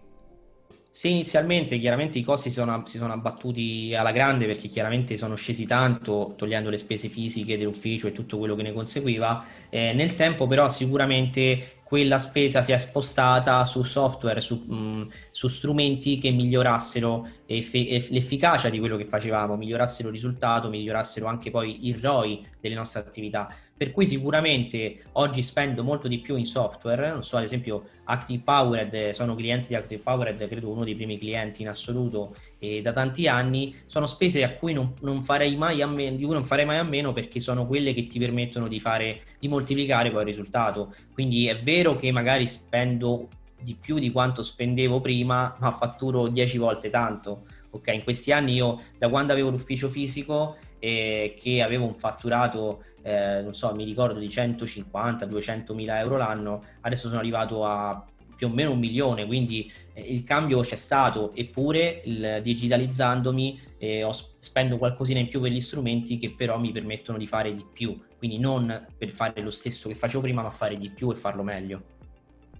Se 0.91 1.08
inizialmente 1.08 1.78
chiaramente 1.78 2.17
i 2.17 2.23
costi 2.23 2.49
sono, 2.52 2.84
si 2.86 2.97
sono 2.97 3.13
abbattuti 3.13 3.93
alla 3.95 4.12
grande 4.12 4.47
perché 4.47 4.67
chiaramente 4.67 5.17
sono 5.17 5.36
scesi 5.36 5.65
tanto 5.65 6.34
togliendo 6.36 6.69
le 6.69 6.78
spese 6.80 7.10
fisiche 7.10 7.58
dell'ufficio 7.58 8.08
e 8.08 8.12
tutto 8.12 8.38
quello 8.39 8.56
che 8.56 8.63
ne 8.63 8.73
conseguiva, 8.73 9.45
eh, 9.69 9.93
nel 9.93 10.15
tempo 10.15 10.47
però 10.47 10.67
sicuramente 10.69 11.78
quella 11.84 12.17
spesa 12.19 12.62
si 12.63 12.71
è 12.71 12.78
spostata 12.78 13.63
su 13.65 13.84
software, 13.84 14.41
su, 14.41 14.56
mh, 14.56 15.10
su 15.32 15.47
strumenti 15.47 16.17
che 16.17 16.32
migliorassero 16.32 17.28
eff- 17.45 18.10
l'efficacia 18.10 18.69
di 18.69 18.80
quello 18.80 18.97
che 18.97 19.06
facevamo, 19.06 19.56
migliorassero 19.56 20.10
il 20.10 20.13
risultato, 20.15 20.69
migliorassero 20.69 21.28
anche 21.28 21.49
poi 21.52 21.88
il 21.88 21.95
ROI 21.99 22.45
delle 22.60 22.75
nostre 22.75 22.99
attività. 22.99 23.56
Per 23.80 23.92
cui 23.92 24.06
sicuramente 24.06 25.04
oggi 25.13 25.42
spendo 25.42 25.86
molto 25.86 26.10
di 26.10 26.20
più 26.20 26.36
in 26.36 26.44
software, 26.44 27.12
non 27.12 27.24
so, 27.24 27.38
ad 27.38 27.44
esempio 27.44 27.86
Active 28.04 28.42
Powered, 28.44 29.12
sono 29.12 29.36
clienti 29.36 29.70
di 29.70 29.76
Active 29.76 30.04
Powered, 30.04 30.50
credo 30.50 30.68
uno 30.68 30.84
dei 30.84 30.96
primi 30.96 31.18
clienti 31.18 31.62
in 31.62 31.70
assoluto 31.70 32.36
e 32.58 32.82
da 32.82 32.92
tanti 32.92 33.30
anni, 33.30 33.74
sono 33.86 34.06
spese 34.06 34.44
a 34.44 34.52
cui 34.52 34.74
non, 34.74 34.96
non 35.00 35.24
farei 35.24 35.56
mai 35.56 35.82
a 35.82 35.88
meno, 35.88 36.18
di 36.18 36.26
cui 36.26 36.34
non 36.34 36.44
farei 36.44 36.65
mai 36.65 36.78
a 36.78 36.84
meno 36.84 37.13
perché 37.13 37.39
sono 37.39 37.65
quelle 37.65 37.94
che 37.94 38.06
ti 38.08 38.20
permettono 38.20 38.68
di 38.68 38.82
fare, 38.82 39.22
di 39.39 39.48
moltiplicare 39.48 40.12
poi 40.12 40.24
il 40.24 40.28
risultato. 40.28 40.94
Quindi 41.13 41.48
è 41.48 41.62
vero 41.62 41.96
che 41.96 42.12
magari 42.12 42.48
spendo 42.48 43.30
di 43.62 43.78
più 43.80 43.98
di 43.98 44.12
quanto 44.12 44.42
spendevo 44.42 45.00
prima, 45.00 45.56
ma 45.58 45.72
fatturo 45.72 46.28
10 46.28 46.58
volte 46.58 46.89
tanto. 46.89 47.46
Ok, 47.71 47.88
in 47.93 48.03
questi 48.03 48.32
anni 48.32 48.53
io 48.53 48.82
da 48.97 49.10
quando 49.10 49.32
avevo 49.32 49.49
l'ufficio 49.49 49.89
fisico 49.89 50.58
eh, 50.79 51.36
che 51.39 51.62
aveva 51.62 51.84
un 51.84 51.93
fatturato, 51.93 52.84
eh, 53.03 53.41
non 53.41 53.53
so, 53.53 53.73
mi 53.75 53.84
ricordo 53.84 54.19
di 54.19 54.27
150-200 54.27 55.73
mila 55.73 55.99
euro 55.99 56.17
l'anno, 56.17 56.63
adesso 56.82 57.08
sono 57.08 57.19
arrivato 57.19 57.65
a 57.65 58.03
più 58.36 58.47
o 58.47 58.49
meno 58.51 58.71
un 58.71 58.79
milione, 58.79 59.25
quindi 59.25 59.69
eh, 59.93 60.01
il 60.01 60.23
cambio 60.23 60.62
c'è 60.62 60.77
stato, 60.77 61.36
eppure 61.36 62.01
il, 62.05 62.39
digitalizzandomi 62.41 63.60
eh, 63.77 64.03
ho, 64.03 64.15
spendo 64.39 64.77
qualcosina 64.77 65.19
in 65.19 65.27
più 65.27 65.41
per 65.41 65.51
gli 65.51 65.60
strumenti 65.60 66.17
che 66.17 66.32
però 66.32 66.58
mi 66.58 66.71
permettono 66.71 67.17
di 67.17 67.27
fare 67.27 67.53
di 67.53 67.65
più, 67.71 67.99
quindi 68.17 68.39
non 68.39 68.88
per 68.97 69.10
fare 69.10 69.41
lo 69.41 69.51
stesso 69.51 69.89
che 69.89 69.95
facevo 69.95 70.23
prima, 70.23 70.41
ma 70.41 70.49
fare 70.49 70.75
di 70.75 70.89
più 70.89 71.12
e 71.12 71.15
farlo 71.15 71.43
meglio. 71.43 71.97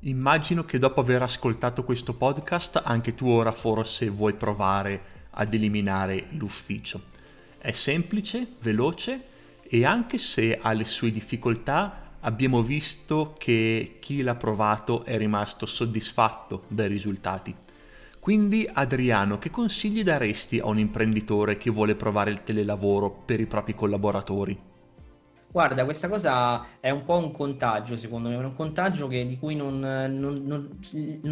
Immagino 0.04 0.64
che 0.64 0.78
dopo 0.78 1.02
aver 1.02 1.24
ascoltato 1.24 1.84
questo 1.84 2.14
podcast 2.14 2.82
anche 2.86 3.14
tu 3.14 3.28
ora 3.28 3.52
forse 3.52 4.10
vuoi 4.10 4.34
provare 4.34 5.02
ad 5.32 5.54
eliminare 5.54 6.28
l'ufficio. 6.38 7.02
È 7.58 7.72
semplice, 7.72 8.48
veloce 8.62 9.24
e 9.62 9.84
anche 9.84 10.18
se 10.18 10.58
ha 10.58 10.72
le 10.72 10.86
sue 10.86 11.12
difficoltà 11.12 12.14
abbiamo 12.22 12.64
visto 12.64 13.36
che 13.38 13.98
chi 14.00 14.22
l'ha 14.22 14.36
provato 14.36 15.04
è 15.04 15.18
rimasto 15.18 15.66
soddisfatto 15.66 16.64
dai 16.70 16.88
risultati. 16.88 17.54
Quindi 18.22 18.70
Adriano, 18.72 19.38
che 19.38 19.50
consigli 19.50 20.02
daresti 20.02 20.60
a 20.60 20.68
un 20.68 20.80
imprenditore 20.80 21.58
che 21.58 21.72
vuole 21.72 21.96
provare 21.96 22.32
il 22.32 22.44
telelavoro 22.44 23.10
per 23.10 23.42
i 23.42 23.48
propri 23.48 23.76
collaboratori? 23.76 24.58
Guarda, 25.52 25.84
questa 25.84 26.08
cosa 26.08 26.80
è 26.80 26.92
un 26.92 27.04
po' 27.06 27.18
un 27.18 27.32
contagio, 27.32 27.98
secondo 27.98 28.30
me, 28.30 28.36
un 28.36 28.54
contagio 28.54 29.08
che, 29.08 29.26
di 29.26 29.40
cui 29.40 29.56
non, 29.56 29.80
non, 29.80 30.44
non, 30.46 30.78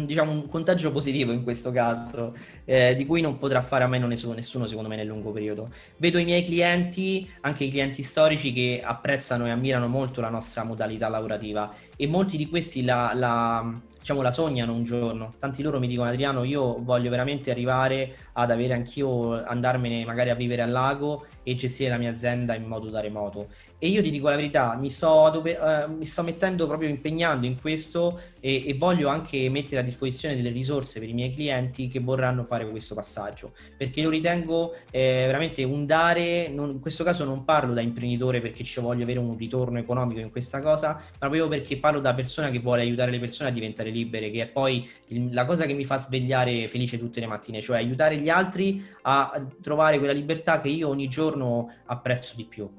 diciamo 0.04 0.32
un 0.32 0.48
contagio 0.48 0.90
positivo 0.90 1.30
in 1.30 1.44
questo 1.44 1.70
caso, 1.70 2.34
eh, 2.64 2.96
di 2.96 3.06
cui 3.06 3.20
non 3.20 3.38
potrà 3.38 3.62
fare 3.62 3.84
a 3.84 3.86
meno 3.86 4.08
nessuno, 4.08 4.34
nessuno, 4.34 4.66
secondo 4.66 4.88
me, 4.88 4.96
nel 4.96 5.06
lungo 5.06 5.30
periodo. 5.30 5.70
Vedo 5.98 6.18
i 6.18 6.24
miei 6.24 6.44
clienti, 6.44 7.30
anche 7.42 7.62
i 7.62 7.70
clienti 7.70 8.02
storici, 8.02 8.52
che 8.52 8.80
apprezzano 8.82 9.46
e 9.46 9.50
ammirano 9.50 9.86
molto 9.86 10.20
la 10.20 10.30
nostra 10.30 10.64
modalità 10.64 11.08
lavorativa 11.08 11.72
e 12.00 12.06
molti 12.06 12.36
di 12.36 12.48
questi 12.48 12.84
la, 12.84 13.10
la 13.12 13.74
diciamo, 13.98 14.22
la 14.22 14.30
sognano 14.30 14.72
un 14.72 14.84
giorno. 14.84 15.34
Tanti 15.38 15.62
loro 15.62 15.78
mi 15.78 15.88
dicono 15.88 16.08
Adriano, 16.08 16.44
io 16.44 16.80
voglio 16.82 17.10
veramente 17.10 17.50
arrivare 17.50 18.14
ad 18.34 18.50
avere 18.50 18.72
anch'io, 18.72 19.44
andarmene 19.44 20.04
magari 20.04 20.30
a 20.30 20.34
vivere 20.34 20.62
al 20.62 20.70
lago 20.70 21.26
e 21.42 21.54
gestire 21.56 21.90
la 21.90 21.98
mia 21.98 22.10
azienda 22.10 22.54
in 22.54 22.66
modo 22.66 22.88
da 22.88 23.00
remoto. 23.00 23.48
E 23.80 23.88
io 23.88 24.02
ti 24.02 24.10
dico 24.10 24.28
la 24.28 24.36
verità, 24.36 24.76
mi 24.76 24.90
sto, 24.90 25.30
dove, 25.32 25.58
eh, 25.58 25.88
mi 25.88 26.04
sto 26.04 26.22
mettendo 26.22 26.66
proprio 26.66 26.88
impegnando 26.88 27.46
in 27.46 27.60
questo 27.60 28.20
e, 28.40 28.66
e, 28.66 28.74
voglio 28.74 29.08
anche 29.08 29.48
mettere 29.50 29.80
a 29.80 29.84
disposizione 29.84 30.34
delle 30.34 30.50
risorse 30.50 30.98
per 30.98 31.08
i 31.08 31.12
miei 31.12 31.32
clienti 31.32 31.88
che 31.88 32.00
vorranno 32.00 32.44
fare 32.44 32.68
questo 32.68 32.94
passaggio, 32.94 33.52
perché 33.76 34.02
lo 34.02 34.10
ritengo 34.10 34.74
eh, 34.90 35.24
veramente 35.26 35.62
un 35.64 35.86
dare, 35.86 36.48
non, 36.48 36.70
in 36.70 36.80
questo 36.80 37.04
caso 37.04 37.24
non 37.24 37.44
parlo 37.44 37.72
da 37.72 37.80
imprenditore 37.80 38.40
perché 38.40 38.64
ci 38.64 38.80
voglio 38.80 39.04
avere 39.04 39.18
un 39.18 39.36
ritorno 39.36 39.78
economico 39.78 40.20
in 40.20 40.30
questa 40.30 40.60
cosa, 40.60 40.94
ma 40.94 41.02
proprio 41.18 41.46
perché 41.46 41.76
parlo 41.76 41.87
da 41.92 42.14
persona 42.14 42.50
che 42.50 42.58
vuole 42.58 42.82
aiutare 42.82 43.10
le 43.10 43.18
persone 43.18 43.48
a 43.48 43.52
diventare 43.52 43.90
libere, 43.90 44.30
che 44.30 44.42
è 44.42 44.46
poi 44.46 44.88
il, 45.08 45.32
la 45.32 45.46
cosa 45.46 45.64
che 45.64 45.72
mi 45.72 45.84
fa 45.84 45.98
svegliare 45.98 46.68
felice 46.68 46.98
tutte 46.98 47.20
le 47.20 47.26
mattine, 47.26 47.60
cioè 47.60 47.78
aiutare 47.78 48.18
gli 48.18 48.28
altri 48.28 48.84
a 49.02 49.44
trovare 49.62 49.98
quella 49.98 50.12
libertà 50.12 50.60
che 50.60 50.68
io 50.68 50.88
ogni 50.88 51.08
giorno 51.08 51.72
apprezzo 51.86 52.34
di 52.36 52.44
più. 52.44 52.70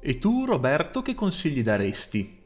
E 0.00 0.18
tu, 0.18 0.44
Roberto, 0.44 1.02
che 1.02 1.14
consigli 1.14 1.62
daresti? 1.62 2.38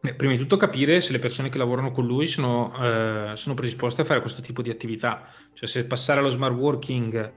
Beh, 0.00 0.14
prima 0.14 0.32
di 0.32 0.38
tutto 0.38 0.56
capire 0.56 1.00
se 1.00 1.12
le 1.12 1.18
persone 1.18 1.48
che 1.48 1.58
lavorano 1.58 1.90
con 1.90 2.06
lui 2.06 2.26
sono, 2.26 2.72
eh, 2.80 3.32
sono, 3.34 3.54
predisposte 3.54 4.02
a 4.02 4.04
fare 4.04 4.20
questo 4.20 4.42
tipo 4.42 4.62
di 4.62 4.70
attività. 4.70 5.26
Cioè 5.54 5.68
se 5.68 5.86
passare 5.86 6.20
allo 6.20 6.28
smart 6.28 6.54
working 6.54 7.32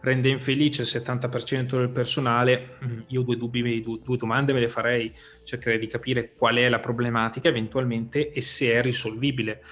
rende 0.00 0.28
infelice 0.28 0.82
il 0.82 0.88
70% 0.88 1.76
del 1.76 1.90
personale, 1.90 2.76
mm, 2.84 3.00
io 3.08 3.22
due 3.22 3.36
dubbi, 3.36 3.82
due, 3.82 4.16
domande 4.16 4.52
me 4.52 4.60
le 4.60 4.68
farei. 4.68 5.12
Cercherei 5.42 5.78
di 5.78 5.86
capire 5.86 6.32
qual 6.34 6.56
è 6.56 6.68
la 6.68 6.78
problematica 6.78 7.48
eventualmente 7.48 8.30
e 8.30 8.40
se 8.40 8.72
è 8.72 8.82
risolvibile. 8.82 9.62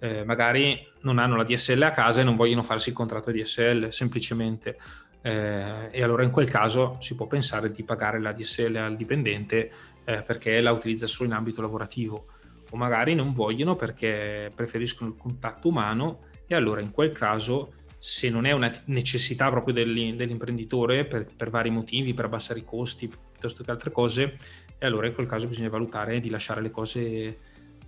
Eh, 0.00 0.24
magari 0.24 0.86
non 1.00 1.18
hanno 1.18 1.36
la 1.36 1.42
DSL 1.42 1.82
a 1.82 1.90
casa 1.90 2.20
e 2.20 2.24
non 2.24 2.36
vogliono 2.36 2.62
farsi 2.62 2.90
il 2.90 2.94
contratto 2.94 3.32
DSL, 3.32 3.88
semplicemente 3.90 4.76
eh, 5.22 5.88
e 5.90 6.02
allora 6.02 6.22
in 6.22 6.30
quel 6.30 6.48
caso 6.48 6.96
si 7.00 7.14
può 7.14 7.26
pensare 7.26 7.70
di 7.70 7.82
pagare 7.82 8.20
la 8.20 8.32
DSL 8.32 8.76
al 8.76 8.96
dipendente 8.96 9.70
eh, 10.04 10.22
perché 10.22 10.60
la 10.60 10.72
utilizza 10.72 11.06
solo 11.06 11.28
in 11.28 11.34
ambito 11.34 11.60
lavorativo 11.60 12.26
o 12.70 12.76
magari 12.76 13.14
non 13.14 13.32
vogliono 13.32 13.74
perché 13.74 14.50
preferiscono 14.54 15.10
il 15.10 15.16
contatto 15.16 15.68
umano 15.68 16.20
e 16.46 16.54
allora 16.54 16.80
in 16.80 16.92
quel 16.92 17.12
caso 17.12 17.72
se 17.98 18.30
non 18.30 18.46
è 18.46 18.52
una 18.52 18.72
necessità 18.86 19.50
proprio 19.50 19.74
dell'imprenditore 19.74 21.04
per, 21.04 21.26
per, 21.36 21.50
vari 21.50 21.70
motivi, 21.70 22.14
per 22.14 22.26
abbassare 22.26 22.60
i 22.60 22.64
costi 22.64 23.08
piuttosto 23.08 23.64
che 23.64 23.70
altre 23.70 23.90
cose, 23.90 24.36
e 24.78 24.86
allora 24.86 25.08
in 25.08 25.14
quel 25.14 25.26
caso 25.26 25.48
bisogna 25.48 25.68
valutare 25.68 26.20
di 26.20 26.30
lasciare 26.30 26.62
le 26.62 26.70
cose, 26.70 27.38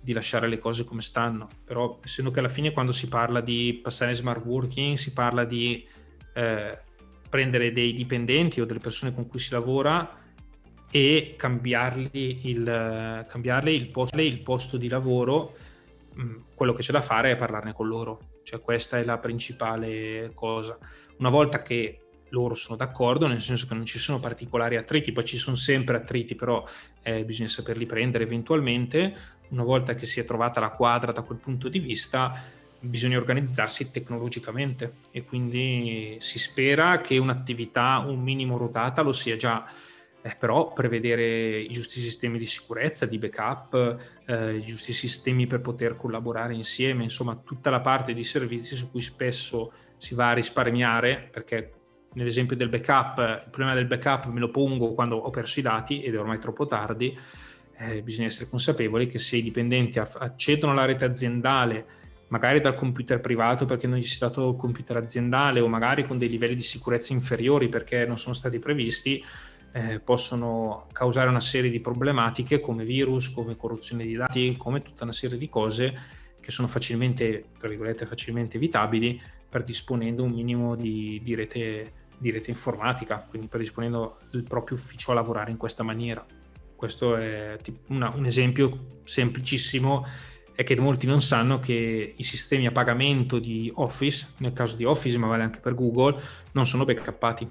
di 0.01 0.11
lasciare 0.11 0.47
le 0.47 0.57
cose 0.57 0.83
come 0.83 1.01
stanno. 1.01 1.47
Però 1.63 1.99
essendo 2.03 2.31
che 2.31 2.39
alla 2.39 2.49
fine 2.49 2.71
quando 2.71 2.91
si 2.91 3.07
parla 3.07 3.39
di 3.39 3.79
passare 3.81 4.11
in 4.11 4.17
smart 4.17 4.45
working 4.45 4.97
si 4.97 5.13
parla 5.13 5.45
di 5.45 5.87
eh, 6.33 6.77
prendere 7.29 7.71
dei 7.71 7.93
dipendenti 7.93 8.59
o 8.59 8.65
delle 8.65 8.79
persone 8.79 9.13
con 9.13 9.27
cui 9.27 9.39
si 9.39 9.53
lavora 9.53 10.19
e 10.91 11.35
cambiargli 11.37 12.39
il, 12.49 13.25
cambiargli 13.29 13.69
il, 13.69 13.87
posto, 13.87 14.19
il 14.19 14.41
posto 14.41 14.75
di 14.75 14.89
lavoro, 14.89 15.55
mm, 16.19 16.35
quello 16.53 16.73
che 16.73 16.81
c'è 16.81 16.91
da 16.91 16.99
fare 16.99 17.31
è 17.31 17.35
parlarne 17.37 17.71
con 17.71 17.87
loro. 17.87 18.30
Cioè 18.51 18.59
questa 18.59 18.99
è 18.99 19.05
la 19.05 19.17
principale 19.17 20.31
cosa. 20.33 20.77
Una 21.19 21.29
volta 21.29 21.61
che 21.61 22.01
loro 22.31 22.53
sono 22.53 22.75
d'accordo, 22.75 23.25
nel 23.25 23.39
senso 23.39 23.65
che 23.65 23.73
non 23.73 23.85
ci 23.85 23.97
sono 23.97 24.19
particolari 24.19 24.75
attriti, 24.75 25.13
poi 25.13 25.23
ci 25.23 25.37
sono 25.37 25.55
sempre 25.55 25.95
attriti, 25.95 26.35
però 26.35 26.61
eh, 27.01 27.23
bisogna 27.23 27.47
saperli 27.47 27.85
prendere 27.85 28.25
eventualmente. 28.25 29.15
Una 29.51 29.63
volta 29.63 29.93
che 29.93 30.05
si 30.05 30.19
è 30.19 30.25
trovata 30.25 30.59
la 30.59 30.71
quadra 30.71 31.13
da 31.13 31.21
quel 31.21 31.37
punto 31.37 31.69
di 31.69 31.79
vista, 31.79 32.43
bisogna 32.81 33.17
organizzarsi 33.17 33.89
tecnologicamente 33.89 34.95
e 35.11 35.23
quindi 35.23 36.17
si 36.19 36.37
spera 36.37 36.99
che 36.99 37.17
un'attività 37.17 38.03
un 38.05 38.19
minimo 38.19 38.57
rotata 38.57 39.01
lo 39.01 39.13
sia 39.13 39.37
già. 39.37 39.65
Eh, 40.23 40.35
però 40.37 40.71
prevedere 40.71 41.59
i 41.59 41.69
giusti 41.69 41.99
sistemi 41.99 42.37
di 42.37 42.45
sicurezza, 42.45 43.07
di 43.07 43.17
backup, 43.17 43.97
eh, 44.27 44.55
i 44.55 44.61
giusti 44.63 44.93
sistemi 44.93 45.47
per 45.47 45.61
poter 45.61 45.95
collaborare 45.95 46.53
insieme, 46.53 47.01
insomma 47.01 47.35
tutta 47.43 47.71
la 47.71 47.79
parte 47.79 48.13
di 48.13 48.21
servizi 48.21 48.75
su 48.75 48.91
cui 48.91 49.01
spesso 49.01 49.71
si 49.97 50.13
va 50.13 50.29
a 50.29 50.33
risparmiare, 50.33 51.29
perché 51.31 51.73
nell'esempio 52.13 52.55
del 52.55 52.69
backup, 52.69 53.17
il 53.17 53.49
problema 53.49 53.73
del 53.73 53.87
backup 53.87 54.25
me 54.27 54.39
lo 54.39 54.51
pongo 54.51 54.93
quando 54.93 55.15
ho 55.15 55.29
perso 55.31 55.59
i 55.59 55.63
dati 55.63 56.03
ed 56.03 56.13
è 56.13 56.19
ormai 56.19 56.37
troppo 56.37 56.67
tardi, 56.67 57.17
eh, 57.77 58.03
bisogna 58.03 58.27
essere 58.27 58.49
consapevoli 58.49 59.07
che 59.07 59.17
se 59.17 59.37
i 59.37 59.41
dipendenti 59.41 59.97
accedono 59.97 60.73
alla 60.73 60.85
rete 60.85 61.05
aziendale 61.05 61.85
magari 62.27 62.59
dal 62.59 62.75
computer 62.75 63.19
privato 63.19 63.65
perché 63.65 63.87
non 63.87 63.97
gli 63.97 64.03
si 64.03 64.15
è 64.15 64.19
dato 64.19 64.49
il 64.49 64.55
computer 64.55 64.97
aziendale 64.97 65.59
o 65.59 65.67
magari 65.67 66.05
con 66.05 66.17
dei 66.17 66.29
livelli 66.29 66.55
di 66.55 66.61
sicurezza 66.61 67.11
inferiori 67.13 67.67
perché 67.69 68.05
non 68.05 68.17
sono 68.17 68.33
stati 68.33 68.57
previsti, 68.57 69.23
eh, 69.73 69.99
possono 69.99 70.87
causare 70.91 71.29
una 71.29 71.39
serie 71.39 71.69
di 71.69 71.79
problematiche 71.79 72.59
come 72.59 72.83
virus, 72.83 73.31
come 73.31 73.55
corruzione 73.55 74.05
di 74.05 74.15
dati, 74.15 74.55
come 74.57 74.81
tutta 74.81 75.03
una 75.03 75.13
serie 75.13 75.37
di 75.37 75.49
cose 75.49 76.19
che 76.39 76.51
sono 76.51 76.67
facilmente, 76.67 77.43
tra 77.57 77.67
virgolette, 77.67 78.05
facilmente 78.05 78.57
evitabili 78.57 79.21
predisponendo 79.51 80.23
un 80.23 80.31
minimo 80.31 80.75
di, 80.75 81.19
di, 81.21 81.35
rete, 81.35 81.91
di 82.17 82.31
rete 82.31 82.49
informatica, 82.49 83.25
quindi 83.29 83.47
predisponendo 83.47 84.17
il 84.31 84.43
proprio 84.43 84.77
ufficio 84.77 85.11
a 85.11 85.15
lavorare 85.15 85.51
in 85.51 85.57
questa 85.57 85.83
maniera. 85.83 86.25
Questo 86.73 87.17
è 87.17 87.57
una, 87.89 88.11
un 88.15 88.25
esempio 88.25 88.87
semplicissimo 89.03 90.05
è 90.53 90.63
che 90.63 90.79
molti 90.79 91.05
non 91.05 91.21
sanno 91.21 91.59
che 91.59 92.13
i 92.15 92.23
sistemi 92.23 92.65
a 92.65 92.71
pagamento 92.71 93.39
di 93.39 93.71
Office, 93.75 94.29
nel 94.37 94.53
caso 94.53 94.75
di 94.77 94.85
Office, 94.85 95.17
ma 95.17 95.27
vale 95.27 95.43
anche 95.43 95.59
per 95.59 95.75
Google, 95.75 96.19
non 96.53 96.65
sono 96.65 96.85
backuppati. 96.85 97.47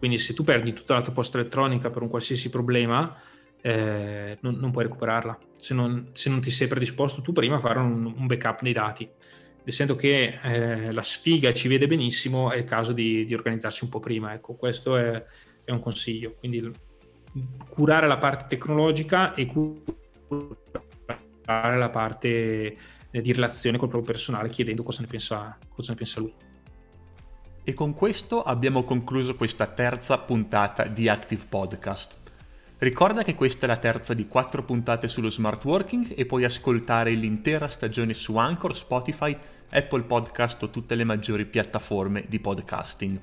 Quindi 0.00 0.16
se 0.16 0.32
tu 0.32 0.44
perdi 0.44 0.72
tutta 0.72 0.94
la 0.94 1.02
tua 1.02 1.12
posta 1.12 1.38
elettronica 1.38 1.90
per 1.90 2.00
un 2.00 2.08
qualsiasi 2.08 2.48
problema, 2.48 3.20
eh, 3.60 4.38
non, 4.40 4.54
non, 4.54 4.70
puoi 4.70 4.84
recuperarla. 4.84 5.38
Se 5.60 5.74
non, 5.74 6.08
se 6.12 6.30
non, 6.30 6.40
ti 6.40 6.50
sei 6.50 6.68
predisposto 6.68 7.20
tu 7.20 7.32
prima 7.32 7.56
a 7.56 7.60
fare 7.60 7.80
un, 7.80 8.06
un 8.16 8.26
backup 8.26 8.62
dei 8.62 8.72
dati. 8.72 9.06
Essendo 9.62 9.96
che 9.96 10.38
eh, 10.42 10.90
la 10.90 11.02
sfiga 11.02 11.52
ci 11.52 11.68
vede 11.68 11.86
benissimo, 11.86 12.50
è 12.50 12.56
il 12.56 12.64
caso 12.64 12.94
di, 12.94 13.26
di 13.26 13.34
organizzarsi 13.34 13.84
un 13.84 13.90
po' 13.90 14.00
prima. 14.00 14.32
Ecco, 14.32 14.54
questo 14.54 14.96
è, 14.96 15.22
è 15.64 15.70
un 15.70 15.80
consiglio. 15.80 16.36
Quindi 16.38 16.72
curare 17.68 18.06
la 18.06 18.16
parte 18.16 18.46
tecnologica 18.48 19.34
e 19.34 19.44
curare 19.44 20.56
la 21.76 21.90
parte 21.90 22.74
eh, 23.10 23.20
di 23.20 23.32
relazione 23.34 23.76
col 23.76 23.88
proprio 23.88 24.12
personale 24.12 24.48
chiedendo 24.48 24.82
cosa 24.82 25.02
ne 25.02 25.08
pensa, 25.08 25.58
cosa 25.68 25.92
ne 25.92 25.98
pensa 25.98 26.20
lui. 26.20 26.32
E 27.70 27.72
con 27.72 27.94
questo 27.94 28.42
abbiamo 28.42 28.82
concluso 28.82 29.36
questa 29.36 29.68
terza 29.68 30.18
puntata 30.18 30.86
di 30.86 31.08
Active 31.08 31.44
Podcast. 31.48 32.16
Ricorda 32.78 33.22
che 33.22 33.36
questa 33.36 33.66
è 33.66 33.68
la 33.68 33.76
terza 33.76 34.12
di 34.12 34.26
quattro 34.26 34.64
puntate 34.64 35.06
sullo 35.06 35.30
smart 35.30 35.64
working 35.64 36.14
e 36.16 36.26
puoi 36.26 36.42
ascoltare 36.42 37.12
l'intera 37.12 37.68
stagione 37.68 38.12
su 38.12 38.36
Anchor, 38.36 38.74
Spotify, 38.74 39.38
Apple 39.70 40.02
Podcast 40.02 40.64
o 40.64 40.70
tutte 40.70 40.96
le 40.96 41.04
maggiori 41.04 41.44
piattaforme 41.44 42.24
di 42.26 42.40
podcasting. 42.40 43.20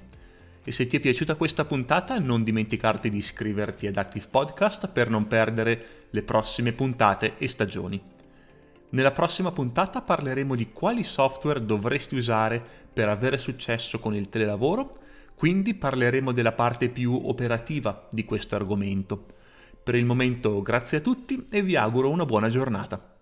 E 0.64 0.72
se 0.72 0.88
ti 0.88 0.96
è 0.96 1.02
piaciuta 1.02 1.36
questa 1.36 1.66
puntata 1.66 2.18
non 2.18 2.46
dimenticarti 2.46 3.10
di 3.10 3.18
iscriverti 3.18 3.86
ad 3.86 3.98
Active 3.98 4.28
Podcast 4.32 4.88
per 4.88 5.10
non 5.10 5.28
perdere 5.28 6.06
le 6.10 6.24
prossime 6.24 6.72
puntate 6.72 7.34
e 7.38 7.50
stagioni. 7.50 8.02
Nella 8.90 9.12
prossima 9.12 9.52
puntata 9.52 10.02
parleremo 10.02 10.56
di 10.56 10.72
quali 10.72 11.04
software 11.04 11.66
dovresti 11.66 12.16
usare 12.16 12.64
per 12.94 13.10
avere 13.10 13.38
successo 13.38 14.00
con 14.00 14.16
il 14.16 14.30
telelavoro, 14.30 14.92
quindi 15.36 15.74
parleremo 15.74 16.32
della 16.32 16.54
parte 16.54 16.90
più 16.90 17.20
operativa 17.26 18.08
di 18.10 18.24
questo 18.24 18.56
argomento. 18.56 19.26
Per 19.84 19.94
il 19.96 20.06
momento 20.06 20.62
grazie 20.62 21.00
a 21.00 21.02
tutti 21.02 21.46
e 21.50 21.62
vi 21.62 21.76
auguro 21.76 22.10
una 22.10 22.26
buona 22.26 22.50
giornata. 22.50 23.17